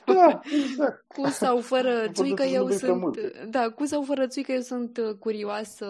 [0.05, 1.05] Da, exact.
[1.07, 3.20] cu sau fără țuică eu sunt...
[3.51, 5.87] Da, cu sau fără țuică eu sunt curioasă.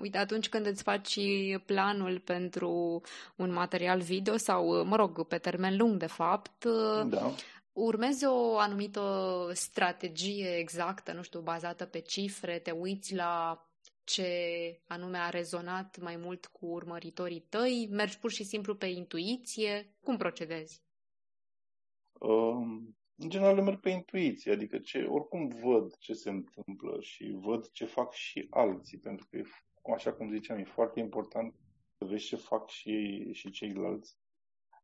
[0.00, 1.18] Uite, atunci când îți faci
[1.66, 3.00] planul pentru
[3.36, 6.64] un material video sau, mă rog, pe termen lung, de fapt,
[7.08, 7.32] da
[7.76, 13.60] urmezi o anumită strategie exactă, nu știu, bazată pe cifre, te uiți la
[14.04, 19.94] ce anume a rezonat mai mult cu urmăritorii tăi, mergi pur și simplu pe intuiție,
[20.00, 20.82] cum procedezi?
[22.12, 27.70] Um, în general merg pe intuiție, adică ce, oricum văd ce se întâmplă și văd
[27.70, 29.42] ce fac și alții, pentru că,
[29.92, 31.54] așa cum ziceam, e foarte important
[31.98, 34.16] să vezi ce fac și, și ceilalți,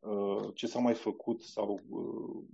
[0.01, 2.45] uh, ce s-a mai făcut sau uh,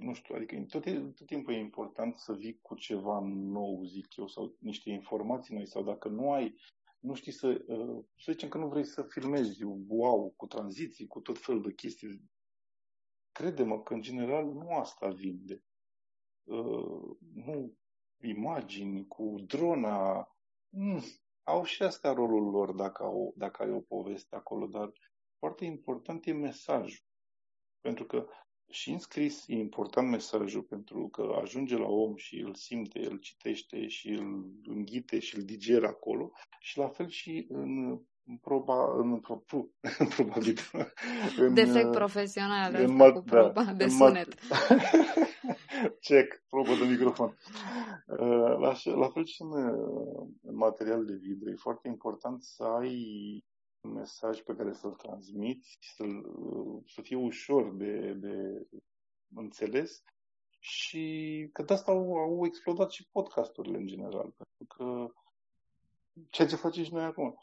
[0.00, 0.84] nu știu, adică tot,
[1.14, 5.66] tot timpul e important să vii cu ceva nou, zic eu, sau niște informații noi,
[5.66, 6.54] sau dacă nu ai,
[6.98, 11.20] nu știi să, uh, să zicem că nu vrei să filmezi wow, cu tranziții, cu
[11.20, 12.30] tot felul de chestii.
[13.32, 15.62] Crede-mă că, în general, nu asta vinde.
[16.42, 17.74] Uh, nu
[18.22, 20.28] imagini cu drona,
[20.68, 21.00] mm,
[21.42, 24.92] au și astea rolul lor dacă, au, dacă ai o poveste acolo, dar
[25.38, 27.04] foarte important e mesajul.
[27.80, 28.26] Pentru că
[28.70, 33.18] și în scris e important mesajul pentru că ajunge la om și îl simte, îl
[33.18, 38.00] citește și îl înghite și îl digeră acolo și la fel și în
[38.40, 39.42] proba, în, pro,
[39.98, 40.58] în probabil.
[41.38, 44.34] În, Defect profesional în mat, cu proba da, de sunet.
[46.06, 47.36] Check, probă de microfon.
[48.06, 49.52] Uh, la, la fel și în,
[50.42, 53.44] în material de video, e foarte important să ai
[53.80, 56.04] un mesaj pe care să-l transmiți, să,
[56.86, 58.66] să fie ușor de, de
[59.34, 60.02] înțeles
[60.58, 65.12] și că de asta au, au explodat și podcasturile în general, pentru că
[66.30, 67.34] ceea ce facem și noi acum.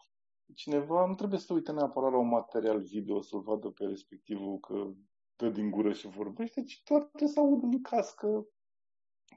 [0.56, 4.92] Cineva nu trebuie să uite neapărat la un material video să-l vadă pe respectivul că
[5.36, 8.48] dă din gură și vorbește, ci doar trebuie să audă în cască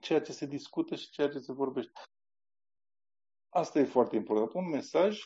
[0.00, 1.92] ceea ce se discută și ceea ce se vorbește.
[3.48, 4.52] Asta e foarte important.
[4.52, 5.24] Un mesaj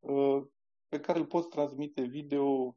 [0.00, 0.46] uh,
[0.94, 2.76] pe care îl poți transmite video,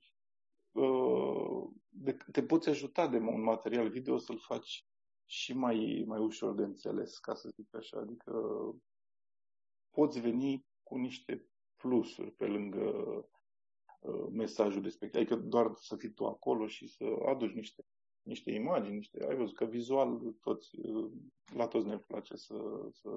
[0.71, 4.85] uh, de, te poți ajuta de un material video să-l faci
[5.25, 7.99] și mai, mai ușor de înțeles, ca să zic așa.
[7.99, 8.33] Adică
[9.89, 12.91] poți veni cu niște plusuri pe lângă
[13.99, 15.19] uh, mesajul respectiv.
[15.19, 17.83] Adică doar să fii tu acolo și să aduci niște,
[18.21, 19.25] niște imagini, niște...
[19.25, 21.11] Ai văzut că vizual toți, uh,
[21.53, 23.09] la toți ne place să, să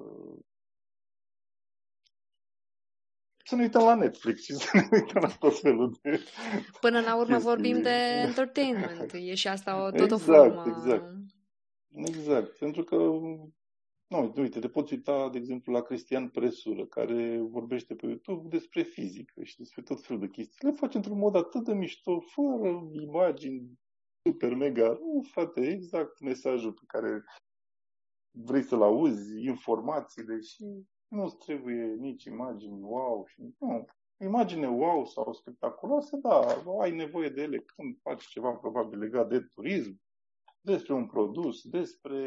[3.43, 6.19] să ne uităm la Netflix și să ne uităm la tot felul de
[6.79, 7.49] Până la urmă chestii.
[7.49, 7.89] vorbim de
[8.25, 9.13] entertainment.
[9.13, 10.63] E și asta o, tot exact, o formă.
[10.67, 11.13] Exact,
[11.93, 12.57] exact.
[12.57, 12.95] Pentru că
[14.07, 18.81] nu, uite, te poți uita, de exemplu, la Cristian Presură, care vorbește pe YouTube despre
[18.81, 20.67] fizică și despre tot felul de chestii.
[20.67, 23.79] Le face într-un mod atât de mișto, fără imagini
[24.27, 24.87] super mega.
[24.87, 27.23] Nu, frate, exact mesajul pe care
[28.31, 30.65] vrei să-l auzi, informațiile și
[31.11, 33.85] nu trebuie nici imagini wow și nu.
[34.23, 39.39] Imagine wow sau spectaculoase, da, ai nevoie de ele când faci ceva probabil legat de
[39.39, 40.01] turism,
[40.61, 42.17] despre un produs, despre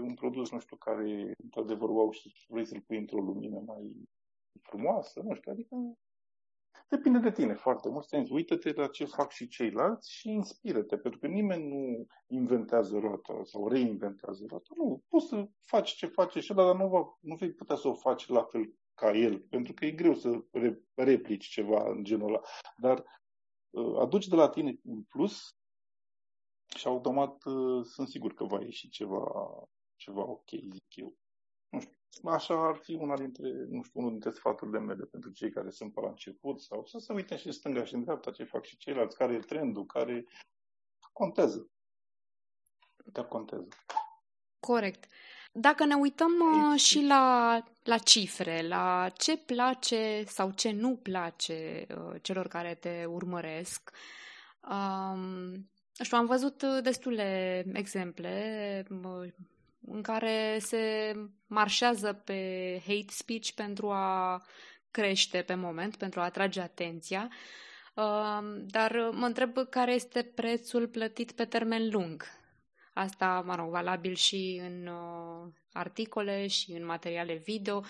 [0.00, 4.08] un produs, nu știu, care într-adevăr wow și vrei să-l pui într-o lumină mai
[4.60, 5.76] frumoasă, nu știu, adică
[6.88, 8.04] depinde de tine foarte mult.
[8.04, 13.40] Sens, uită-te la ce fac și ceilalți și inspiră-te, pentru că nimeni nu inventează roata
[13.44, 14.70] sau reinventează roata.
[14.76, 17.88] Nu, poți să faci ce face și ăla, dar nu, va, nu vei putea să
[17.88, 20.44] o faci la fel ca el, pentru că e greu să
[20.94, 22.40] replici ceva în genul ăla.
[22.76, 23.04] Dar
[23.70, 25.56] uh, aduci de la tine un plus
[26.76, 29.24] și automat uh, sunt sigur că va ieși ceva,
[29.96, 31.16] ceva ok, zic eu.
[31.72, 35.50] Nu știu, așa ar fi una dintre, nu știu, unul dintre sfaturile mele pentru cei
[35.50, 38.30] care sunt pe la început sau să se uite și în stânga și în dreapta
[38.30, 40.26] ce fac și ceilalți, care e trendul, care
[41.12, 41.70] contează.
[43.12, 43.68] Chiar contează.
[44.60, 45.04] Corect.
[45.52, 51.86] Dacă ne uităm uh, și la, la cifre, la ce place sau ce nu place
[51.96, 53.90] uh, celor care te urmăresc,
[54.70, 55.70] um,
[56.02, 58.86] știu, am văzut uh, destule exemple
[59.86, 61.14] în care se
[61.46, 64.42] marșează pe hate speech pentru a
[64.90, 67.30] crește pe moment, pentru a atrage atenția.
[68.66, 72.24] Dar mă întreb care este prețul plătit pe termen lung.
[72.94, 77.82] Asta, mă rog, valabil și în uh, articole și în materiale video.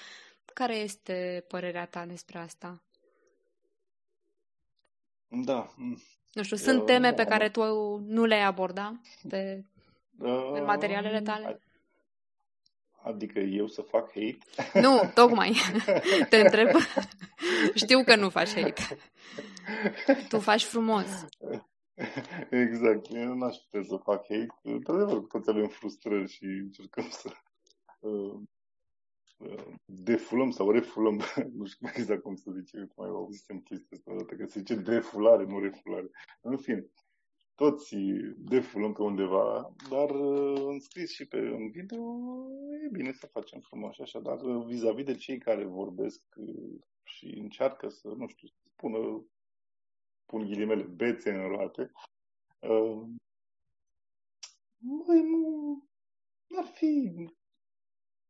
[0.55, 2.83] Care este părerea ta despre asta?
[5.29, 5.75] Da,
[6.33, 7.63] nu știu, sunt teme uh, pe care tu
[7.99, 9.65] nu le-ai aborda pe,
[10.19, 11.61] uh, în materialele tale?
[13.03, 14.39] Adică eu să fac hate?
[14.81, 15.57] Nu, tocmai.
[16.29, 16.69] Te întreb.
[17.75, 18.83] Știu că nu faci hate.
[20.29, 21.27] Tu faci frumos.
[22.51, 23.07] Exact.
[23.11, 24.47] Eu n-aș putea să fac hate.
[24.63, 27.31] Într-adevăr, toți avem frustrări și încercăm să
[28.01, 28.41] uh,
[29.85, 31.21] defulăm sau refulăm,
[31.59, 34.75] nu știu exact cum să zice, cum mai auzisem chestia asta odată, că se zice
[34.75, 36.11] defulare, nu refulare.
[36.41, 36.87] În fine,
[37.55, 37.97] toți
[38.37, 40.11] defulăm pe undeva, dar
[40.55, 42.03] în scris și pe în video
[42.85, 44.37] e bine să facem frumos așa, dar
[44.67, 46.23] vis-a-vis de cei care vorbesc
[47.03, 49.25] și încearcă să, nu știu, să spună,
[50.27, 51.93] pun ghilimele, bețe în roate,
[52.59, 53.03] uh,
[54.79, 55.89] nu,
[56.59, 57.13] ar fi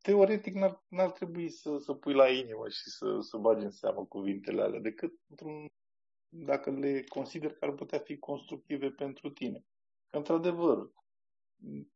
[0.02, 4.04] teoretic n-ar, n-ar trebui să, să pui la inimă și să, să bagi în seamă
[4.04, 5.12] cuvintele alea, decât
[6.34, 9.64] dacă le consider că ar putea fi constructive pentru tine.
[10.10, 10.92] Într-adevăr,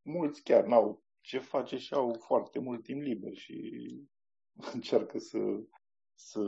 [0.02, 3.82] mulți chiar n-au ce face și au foarte mult timp liber și
[4.74, 5.38] încearcă să,
[6.14, 6.40] să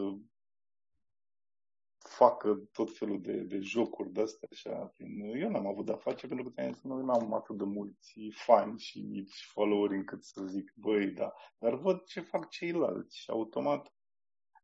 [1.98, 4.48] facă tot felul de, de jocuri de astea.
[4.52, 4.94] Așa.
[5.38, 9.48] Eu n-am avut de-a face pentru că noi n-am atât de mulți fani și nici
[9.52, 11.32] followeri încât să zic, băi, da.
[11.58, 13.94] Dar văd ce fac ceilalți și automat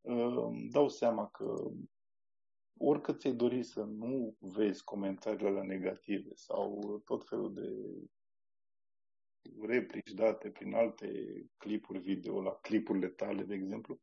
[0.00, 1.54] uh, dau seama că
[2.78, 7.68] oricât ți-ai dori să nu vezi comentariile la negative sau tot felul de
[9.66, 11.08] replici date prin alte
[11.56, 14.00] clipuri video, la clipurile tale, de exemplu,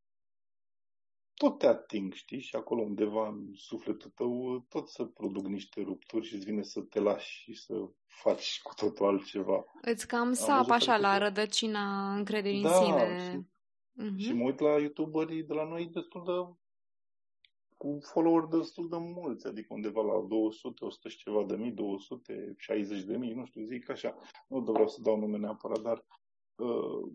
[1.34, 2.40] tot te ating, știi?
[2.40, 6.82] Și acolo undeva în sufletul tău tot să produc niște rupturi și îți vine să
[6.82, 7.74] te lași și să
[8.06, 9.64] faci cu totul altceva.
[9.82, 13.20] Îți cam sap așa la rădăcina încrederii da, în sine.
[13.20, 13.38] Și,
[14.06, 14.18] uh-huh.
[14.18, 16.61] și mă uit la youtuberii de la noi destul de
[17.82, 23.04] cu follower destul de mulți, adică undeva la 200, 100 și ceva de mii, 260
[23.04, 24.18] de mii, nu știu, zic așa.
[24.48, 26.06] Nu vreau să dau nume neapărat, dar
[26.56, 27.12] uh,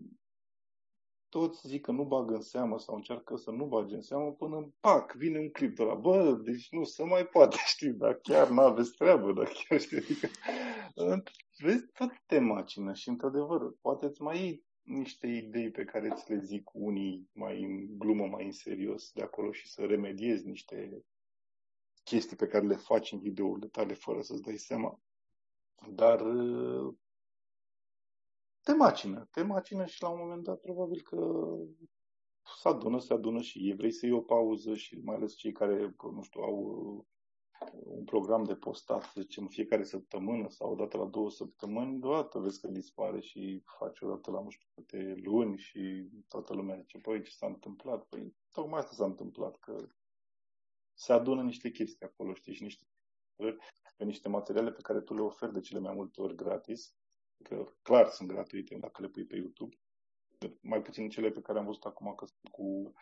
[1.29, 4.73] toți zic că nu bagă în seamă sau încearcă să nu bage în seamă până,
[4.79, 8.49] pac, vine un clip de la, bă, deci nu se mai poate, știi, dar chiar
[8.49, 10.27] nu aveți treabă, dar chiar știi, adică,
[11.63, 16.31] vezi, tot te macină și, într-adevăr, poate îți mai iei niște idei pe care ți
[16.31, 21.05] le zic unii mai în glumă, mai în serios de acolo și să remediezi niște
[22.03, 25.01] chestii pe care le faci în videourile tale fără să-ți dai seama.
[25.89, 26.23] Dar
[28.63, 31.47] te macină, te macină și la un moment dat probabil că
[32.61, 35.51] se adună, se adună și ei, vrei să iei o pauză și mai ales cei
[35.51, 37.05] care, nu știu, au
[37.83, 42.39] un program de postat, să zicem, fiecare săptămână sau o dată la două săptămâni, deodată
[42.39, 46.77] vezi că dispare și faci o dată la nu știu câte luni și toată lumea
[46.79, 48.05] zice, păi ce s-a întâmplat?
[48.05, 49.87] Păi tocmai asta s-a întâmplat, că
[50.93, 52.85] se adună niște chestii acolo, știi, și niște
[53.97, 56.95] pe niște materiale pe care tu le oferi de cele mai multe ori gratis,
[57.43, 59.75] că clar sunt gratuite dacă le pui pe YouTube,
[60.61, 62.93] mai puțin cele pe care am văzut acum că sunt cu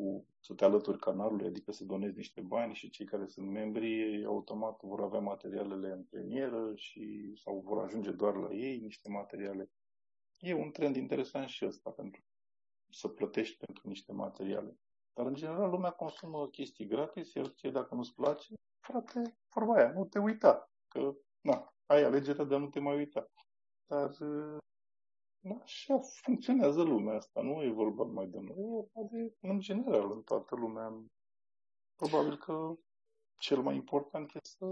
[0.00, 4.24] cu să te alături canalului, adică să donezi niște bani și cei care sunt membri
[4.24, 9.70] automat vor avea materialele în premieră și sau vor ajunge doar la ei niște materiale.
[10.38, 12.22] E un trend interesant și ăsta pentru
[12.90, 14.78] să plătești pentru niște materiale.
[15.12, 19.92] Dar în general lumea consumă chestii gratis, iar ție dacă nu-ți place, frate, vorba aia,
[19.92, 20.70] nu te uita.
[20.88, 23.30] Că, na, ai alegerea de a nu te mai uita.
[23.86, 24.10] Dar
[25.62, 30.10] Așa funcționează lumea asta, nu e vorba mai de noi, e vorba de, în general,
[30.12, 31.04] în toată lumea.
[31.96, 32.74] Probabil că
[33.38, 34.64] cel mai important este să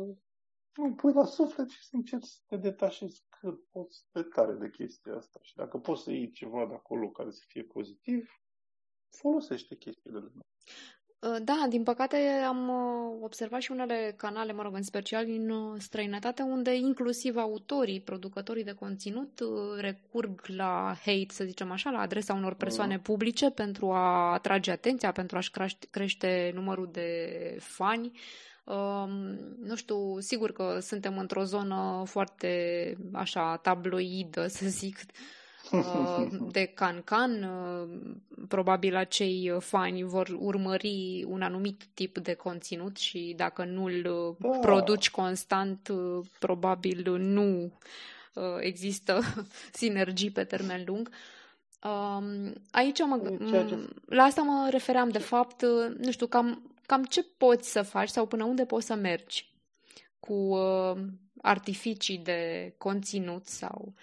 [0.74, 4.70] nu pui la suflet și să încerci să te detașezi cât poți de tare de
[4.70, 5.38] chestia asta.
[5.42, 8.30] Și dacă poți să iei ceva de acolo care să fie pozitiv,
[9.08, 10.97] folosește chestiile de Uh,
[11.42, 12.16] da, din păcate
[12.46, 17.36] am uh, observat și unele canale, mă rog, în special din uh, străinătate, unde inclusiv
[17.36, 19.40] autorii, producătorii de conținut
[19.78, 23.00] recurg la hate, să zicem așa, la adresa unor persoane mm.
[23.00, 25.50] publice pentru a atrage atenția, pentru a-și
[25.90, 27.28] crește numărul de
[27.60, 28.10] fani.
[28.64, 29.10] Um,
[29.62, 35.37] nu știu, sigur că suntem într-o zonă foarte așa tabloidă, să zic, Uh,
[36.50, 37.42] de can-can.
[37.42, 37.88] Uh,
[38.48, 44.02] probabil acei fani vor urmări un anumit tip de conținut și dacă nu-l
[44.38, 44.48] da.
[44.48, 47.72] produci constant, uh, probabil nu
[48.60, 49.20] există
[49.72, 51.10] sinergii pe termen lung.
[51.84, 53.38] Um, aici mă,
[54.06, 55.62] la asta mă refeream de fapt,
[55.98, 59.52] nu știu, cam, cam ce poți să faci sau până unde poți să mergi
[60.20, 60.58] cu
[61.42, 63.94] artificii de conținut sau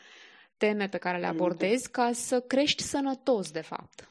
[0.66, 4.10] teme pe care le abordezi ca să crești sănătos, de fapt.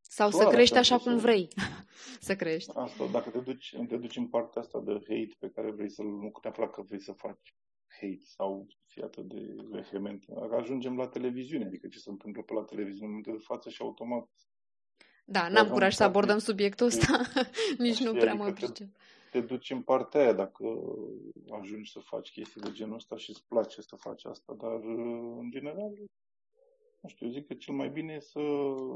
[0.00, 1.48] Sau Clar, să crești așa cum vrei
[2.28, 2.70] să crești.
[2.74, 6.06] Asta, dacă te duci, te duci în partea asta de hate pe care vrei să-l,
[6.06, 7.54] nu neapărat că vrei să faci
[8.00, 10.24] hate sau fii atât de vehement.
[10.60, 13.82] Ajungem la televiziune, adică ce se întâmplă pe la televiziune în momentul de față și
[13.82, 14.28] automat
[15.28, 17.20] da, n-am curaj să abordăm subiectul ăsta,
[17.86, 18.84] nici nu prea mă pricep te
[19.32, 20.64] duci în partea aia dacă
[21.60, 25.50] ajungi să faci chestii de genul ăsta și îți place să faci asta, dar în
[25.50, 25.92] general,
[27.00, 28.40] nu știu, zic că cel mai bine e să,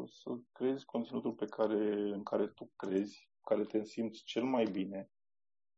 [0.07, 5.11] să creezi conținutul pe care, în care tu crezi, care te simți cel mai bine,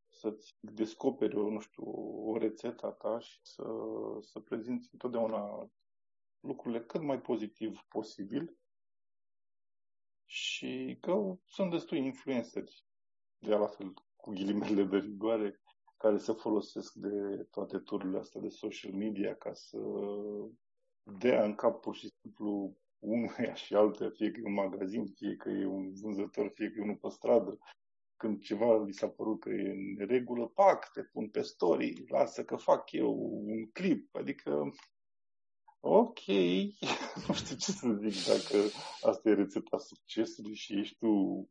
[0.08, 1.82] să-ți descoperi, o, nu știu,
[2.30, 3.64] o rețetă a ta și să,
[4.20, 5.70] să prezinți întotdeauna
[6.40, 8.56] lucrurile cât mai pozitiv posibil.
[10.24, 12.84] Și că sunt destui influenceri
[13.38, 15.60] de la fel cu ghilimele de rigoare,
[15.96, 19.78] care se folosesc de toate tururile astea de social media ca să
[21.02, 25.36] dea în cap pur și simplu unuia și altuia, fie că e un magazin, fie
[25.36, 27.58] că e un vânzător, fie că e unul pe stradă,
[28.16, 32.44] când ceva li s-a părut că e în regulă, pac, te pun pe story, lasă
[32.44, 34.72] că fac eu un clip, adică
[35.80, 36.26] ok,
[37.26, 38.56] nu știu ce să zic, dacă
[39.00, 41.48] asta e rețeta succesului și ești tu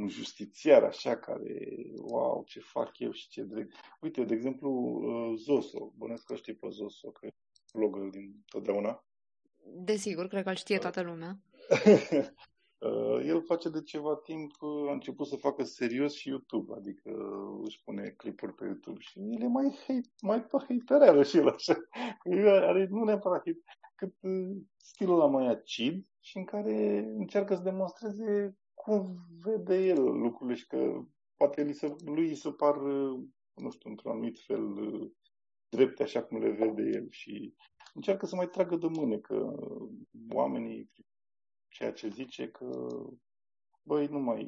[0.00, 3.74] un justițiar așa care, wow, ce fac eu și ce drept.
[4.00, 7.30] Uite, de exemplu, uh, Zoso, bănesc că știi pe Zoso, că e
[7.72, 9.04] blogger din totdeauna.
[9.64, 11.38] Desigur, cred că îl știe toată lumea.
[12.80, 17.10] Uh, el face de ceva timp, uh, a început să facă serios și YouTube, adică
[17.64, 21.48] își pune clipuri pe YouTube și el e mai, hate, mai pe hatereală și el
[21.48, 21.74] așa.
[22.68, 23.62] Are nu neapărat hate,
[23.94, 24.14] cât
[24.76, 30.66] stilul ăla mai acid și în care încearcă să demonstreze cum vede el lucrurile și
[30.66, 31.02] că
[31.36, 32.76] poate lui, se, lui se par,
[33.54, 34.74] nu știu, într-un anumit fel
[35.68, 37.54] drepte așa cum le vede el și
[37.94, 39.54] încearcă să mai tragă de mâne că
[40.30, 40.90] oamenii,
[41.68, 42.88] ceea ce zice că,
[43.82, 44.44] băi, nu mai,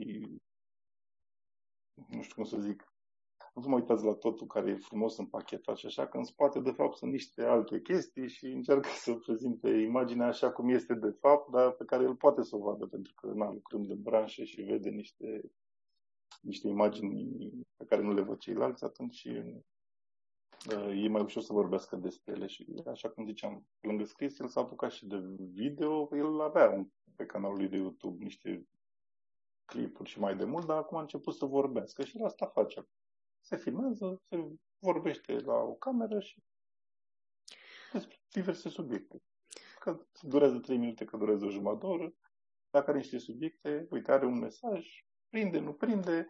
[2.08, 2.91] nu știu cum să zic,
[3.52, 6.60] nu vă mai uitați la totul care e frumos împachetat și așa, că în spate,
[6.60, 11.10] de fapt, sunt niște alte chestii și încearcă să prezinte imaginea așa cum este de
[11.20, 14.44] fapt, dar pe care el poate să o vadă, pentru că, na, lucrând de branșe
[14.44, 15.50] și vede niște,
[16.40, 19.24] niște imagini pe care nu le văd ceilalți, atunci
[20.94, 24.60] e mai ușor să vorbească despre ele și, așa cum ziceam, lângă scris, el s-a
[24.60, 28.66] apucat și de video, el avea un, pe canalul lui de YouTube niște
[29.64, 32.86] clipuri și mai de mult, dar acum a început să vorbească și la asta face.
[33.44, 34.36] Se filmează, se
[34.78, 36.42] vorbește la o cameră și
[37.92, 39.22] despre diverse subiecte.
[39.78, 42.14] Că durează 3 minute, că durează o jumătate de oră.
[42.70, 44.86] Dacă are niște subiecte, uite, are un mesaj,
[45.28, 46.26] prinde, nu prinde,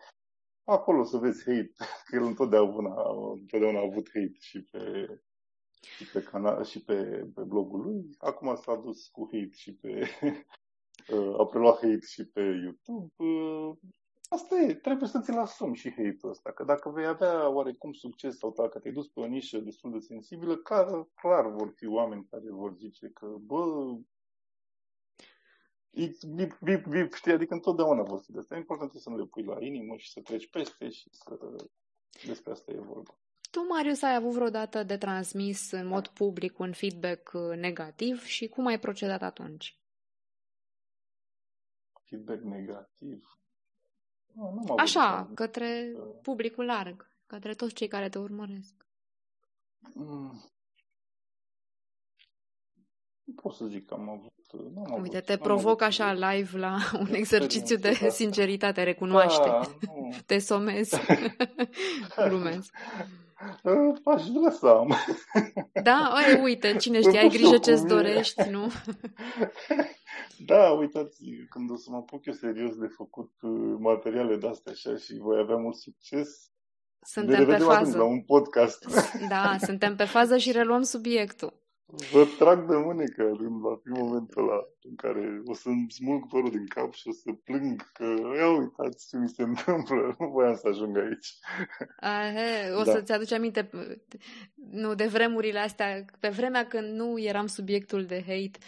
[0.64, 2.94] acolo să vezi hate, că el întotdeauna,
[3.32, 5.06] întotdeauna a avut hate și pe,
[5.96, 8.10] și pe canal și pe, pe blogul lui.
[8.18, 10.00] Acum s-a dus cu hate și pe
[11.12, 13.12] uh, a preluat hate și pe YouTube.
[14.32, 17.92] Uh, asta e, trebuie să ți-l asumi și hate-ul ăsta, că dacă vei avea oarecum
[17.92, 21.86] succes sau dacă te-ai dus pe o nișă destul de sensibilă, clar, clar vor fi
[21.86, 23.94] oameni care vor zice că, bă,
[25.94, 28.56] Vip, vip, vip, știi, adică întotdeauna vor fi de asta.
[28.56, 31.38] Important să nu le pui la inimă și să treci peste și să...
[32.26, 33.18] Despre asta e vorba.
[33.50, 38.48] Tu, Marius, ai avut vreodată de transmis în mod public un feedback uh, negativ și
[38.48, 39.78] cum ai procedat atunci?
[42.04, 43.41] Feedback negativ?
[44.32, 48.74] Nu, nu Așa, către publicul larg, către toți cei care te urmăresc.
[49.94, 50.52] Mm.
[53.24, 57.14] Nu pot să zic că am avut Uite, avut, te provoc așa live la un
[57.14, 58.08] exercițiu de da.
[58.08, 59.48] sinceritate, recunoaște.
[59.48, 59.60] Da,
[60.26, 60.96] te somezi.
[62.28, 62.74] Glumesc.
[64.04, 64.94] Aș vrea să am.
[65.82, 66.12] Da?
[66.14, 68.66] Oi, uite, cine știe, ai grijă ce-ți dorești, nu?
[70.38, 74.96] Da, uitați, când o să mă apuc eu serios de făcut uh, materiale de-astea așa
[74.96, 76.52] și voi avea mult succes,
[77.02, 77.96] suntem pe fază.
[77.96, 78.86] la un podcast.
[79.28, 81.60] Da, suntem pe fază și reluăm subiectul.
[82.12, 86.50] Vă trag de mânecă când va fi momentul ăla în care o să-mi smulg părul
[86.50, 88.04] din cap și o să plâng că,
[88.36, 91.28] ia uitați ce mi se întâmplă, nu voiam să ajung aici.
[92.00, 92.92] Ahe, o da.
[92.92, 93.70] să-ți aduci aminte,
[94.54, 98.58] nu, de vremurile astea, pe vremea când nu eram subiectul de hate,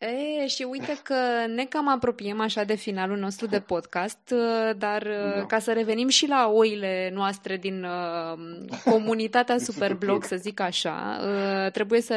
[0.00, 1.14] E, și uite că
[1.46, 5.46] ne cam apropiem așa de finalul nostru de podcast, uh, dar uh, da.
[5.46, 8.38] ca să revenim și la oile noastre din uh,
[8.84, 12.14] comunitatea Superblog, să zic așa, uh, trebuie să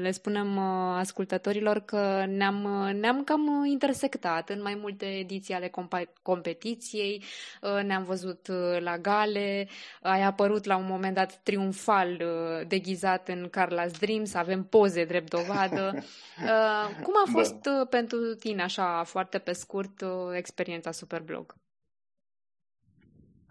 [0.00, 6.22] le spunem uh, ascultătorilor că ne-am, ne-am cam intersectat în mai multe ediții ale comp-
[6.22, 7.24] competiției,
[7.60, 8.48] uh, ne-am văzut
[8.78, 9.68] la gale,
[10.00, 12.22] ai apărut la un moment dat triumfal
[12.68, 15.94] deghizat în Carla's Dreams, avem poze drept dovadă.
[16.42, 17.38] Uh, cum a da.
[17.38, 17.84] fost da.
[17.84, 21.54] pentru tine, așa, foarte pe scurt, uh, experiența Superblog?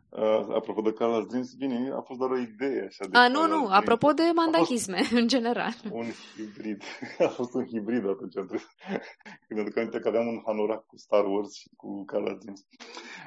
[0.09, 2.85] Uh, apropo de Carla Dreams, bine, a fost doar o idee.
[2.85, 3.71] Așa, de a, nu, nu, Dreams.
[3.71, 5.73] apropo de mandahisme, în general.
[5.91, 6.05] Un
[6.35, 6.83] hibrid.
[7.27, 8.33] A fost un hibrid atunci.
[9.47, 12.65] Când aduc aminte că aveam un hanorac cu Star Wars și cu Carla Dreams.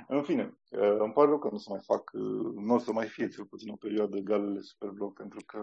[0.09, 2.93] În fine, uh, îmi pare rău că nu să mai fac, uh, nu o să
[2.93, 5.59] mai fie cel puțin o perioadă galele Superblog, pentru că...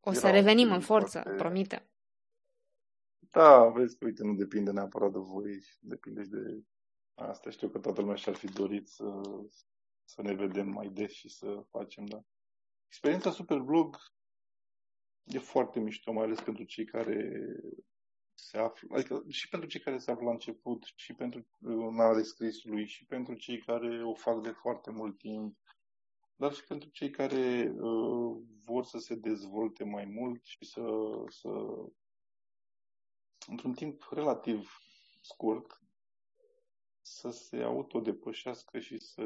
[0.00, 1.42] O să revenim în forță, foarte...
[1.42, 1.88] promite.
[3.30, 6.62] Da, vezi, uite, nu depinde neapărat de voi, depinde și de
[7.14, 7.50] asta.
[7.50, 9.04] Știu că toată lumea și-ar fi dorit să,
[10.04, 12.24] să ne vedem mai des și să facem, da.
[12.86, 13.96] Experiența Superblog
[15.24, 17.42] e foarte mișto, mai ales pentru cei care
[18.34, 22.22] se află, adică și pentru cei care se află la început, și pentru un ale
[22.22, 25.58] scrisului, și pentru cei care o fac de foarte mult timp,
[26.36, 30.84] dar și pentru cei care uh, vor să se dezvolte mai mult și să,
[31.28, 31.48] să
[33.48, 34.78] într-un timp relativ
[35.20, 35.82] scurt,
[37.00, 39.22] să se autodepășească și să,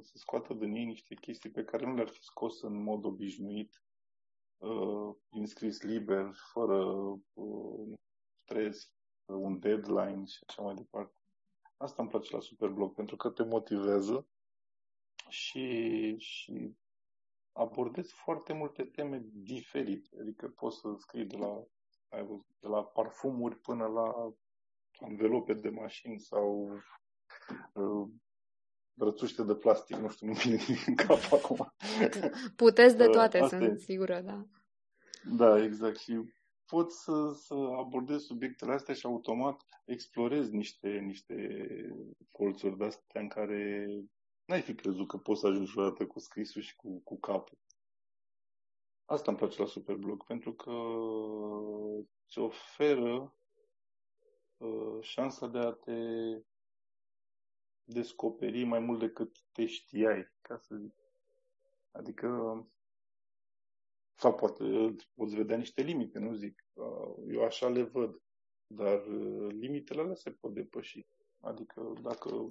[0.00, 3.82] să scoată din ei niște chestii pe care nu le-ar fi scos în mod obișnuit,
[4.56, 6.84] uh, din scris liber, fără
[7.32, 7.98] uh,
[8.42, 8.92] stres,
[9.24, 11.16] un deadline și așa mai departe.
[11.76, 14.28] Asta îmi place la Superblog, pentru că te motivează
[15.28, 16.76] și, și
[17.52, 20.16] abordezi foarte multe teme diferite.
[20.20, 21.66] Adică poți să scrii de la
[22.08, 24.32] ai văzut, de la parfumuri până la
[25.00, 26.68] învelope de mașini sau
[27.74, 28.08] uh,
[28.94, 31.72] rățuște de plastic, nu știu, nu vine în cap acum.
[32.56, 33.76] Puteți de uh, toate, uh, sunt e.
[33.76, 34.46] sigură, da.
[35.36, 35.98] Da, exact.
[35.98, 36.20] Și
[36.66, 41.34] poți să, să abordezi subiectele astea și automat explorezi niște, niște
[42.30, 43.86] colțuri de-astea în care
[44.44, 47.58] n-ai fi crezut că poți să ajungi vreodată cu scrisul și cu, cu capul.
[49.10, 50.72] Asta îmi place la Superblog, pentru că
[52.24, 53.36] îți oferă
[54.56, 56.00] uh, șansa de a te
[57.84, 60.94] descoperi mai mult decât te știai, ca să zic.
[61.90, 62.28] Adică,
[64.14, 66.64] sau poate poți vedea niște limite, nu zic.
[67.28, 68.22] Eu așa le văd.
[68.66, 69.06] Dar
[69.48, 71.06] limitele alea se pot depăși.
[71.40, 72.50] Adică dacă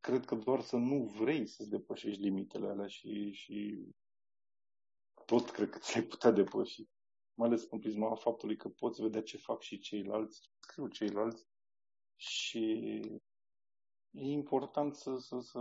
[0.00, 3.86] cred că doar să nu vrei să-ți depășești limitele alea și, și
[5.30, 6.88] tot cred că ți-ai putea depăși.
[7.34, 11.46] Mai ales în prisma faptului că poți vedea ce fac și ceilalți, scriu ceilalți
[12.16, 12.60] și
[14.10, 15.60] e important să, să, să,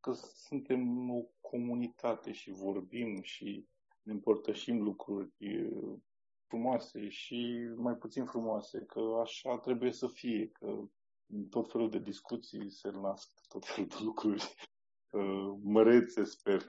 [0.00, 3.66] că suntem o comunitate și vorbim și
[4.02, 5.32] ne împărtășim lucruri
[6.46, 10.88] frumoase și mai puțin frumoase, că așa trebuie să fie, că
[11.50, 14.77] tot felul de discuții se nasc tot felul de lucruri uh,
[15.62, 16.64] mărețe, sper.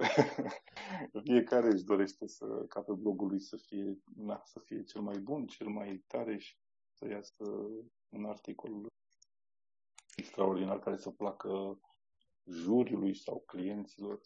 [1.24, 5.18] Fiecare își dorește să, ca pe blogul lui să fie, na, să fie cel mai
[5.18, 6.58] bun, cel mai tare și
[6.94, 7.44] să iasă
[8.10, 8.88] un articol
[10.16, 11.80] extraordinar care să placă
[12.46, 14.22] juriului sau clienților.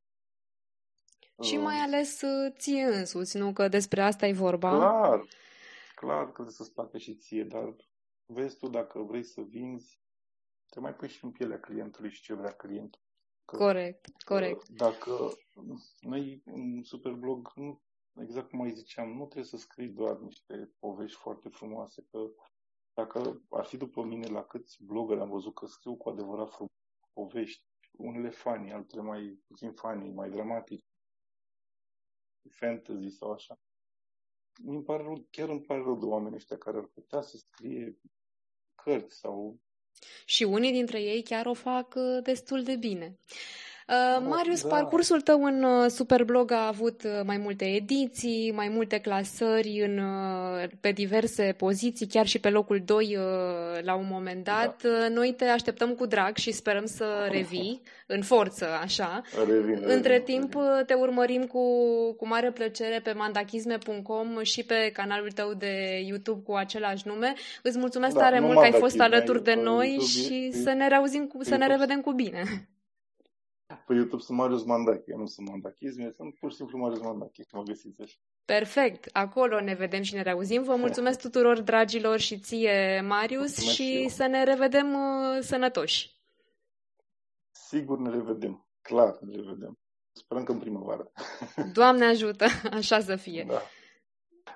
[1.41, 3.53] Și mai uh, ales uh, ție însuți, nu?
[3.53, 4.69] Că despre asta e vorba.
[4.69, 5.27] Clar,
[5.95, 7.75] clar că trebuie să-ți placă și ție, dar
[8.25, 10.01] vezi tu dacă vrei să vinzi,
[10.69, 13.01] te mai pui și în pielea clientului și ce vrea clientul.
[13.45, 14.67] Că, corect, corect.
[14.67, 15.31] Dacă
[15.99, 17.81] noi în Superblog, nu,
[18.19, 22.19] exact cum mai ziceam, nu trebuie să scrii doar niște povești foarte frumoase, că
[22.93, 26.71] dacă ar fi după mine la câți blogări am văzut că scriu cu adevărat frumos
[27.13, 30.85] povești, unele fani, altele mai puțin fani, mai dramatici,
[32.49, 33.59] fantasy sau așa.
[34.63, 37.99] Mi pare rău, chiar îmi pare rău de oamenii ăștia care ar putea să scrie
[38.75, 39.59] cărți sau
[40.25, 43.19] și unii dintre ei chiar o fac uh, destul de bine.
[43.87, 44.67] Uh, Marius, da.
[44.67, 50.01] parcursul tău în uh, Superblog a avut uh, mai multe ediții, mai multe clasări în,
[50.79, 53.17] pe diverse poziții, chiar și pe locul 2
[53.81, 54.83] la un moment dat.
[54.83, 55.07] Da.
[55.07, 59.21] Noi te așteptăm cu drag și sperăm să revii în forță, așa.
[59.47, 60.85] Revin, Între revin, timp revin.
[60.85, 61.61] te urmărim cu,
[62.13, 67.33] cu mare plăcere pe mandachisme.com și pe canalul tău de YouTube cu același nume.
[67.61, 70.73] Îți mulțumesc da, tare mult că ai fost alături de noi YouTube, și e, să
[70.73, 72.67] ne reauzim, cu, să ne revedem cu bine.
[73.67, 77.43] Pe YouTube sunt Marius Mandache, eu nu sunt Mandachism, sunt pur și simplu Marius Mandache,
[77.51, 78.15] mă găsiți așa.
[78.45, 80.63] Perfect, acolo ne vedem și ne reauzim.
[80.63, 84.07] Vă mulțumesc tuturor dragilor și ție, Marius, mulțumesc și eu.
[84.07, 86.11] să ne revedem uh, sănătoși.
[87.51, 89.77] Sigur ne revedem, clar ne revedem.
[90.11, 91.11] Sperăm că în primăvară.
[91.73, 92.45] Doamne ajută,
[92.79, 93.45] așa să fie.
[93.47, 93.61] Da.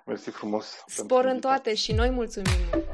[0.06, 0.84] Mersi frumos.
[0.86, 2.86] Spor în toate și noi mulțumim.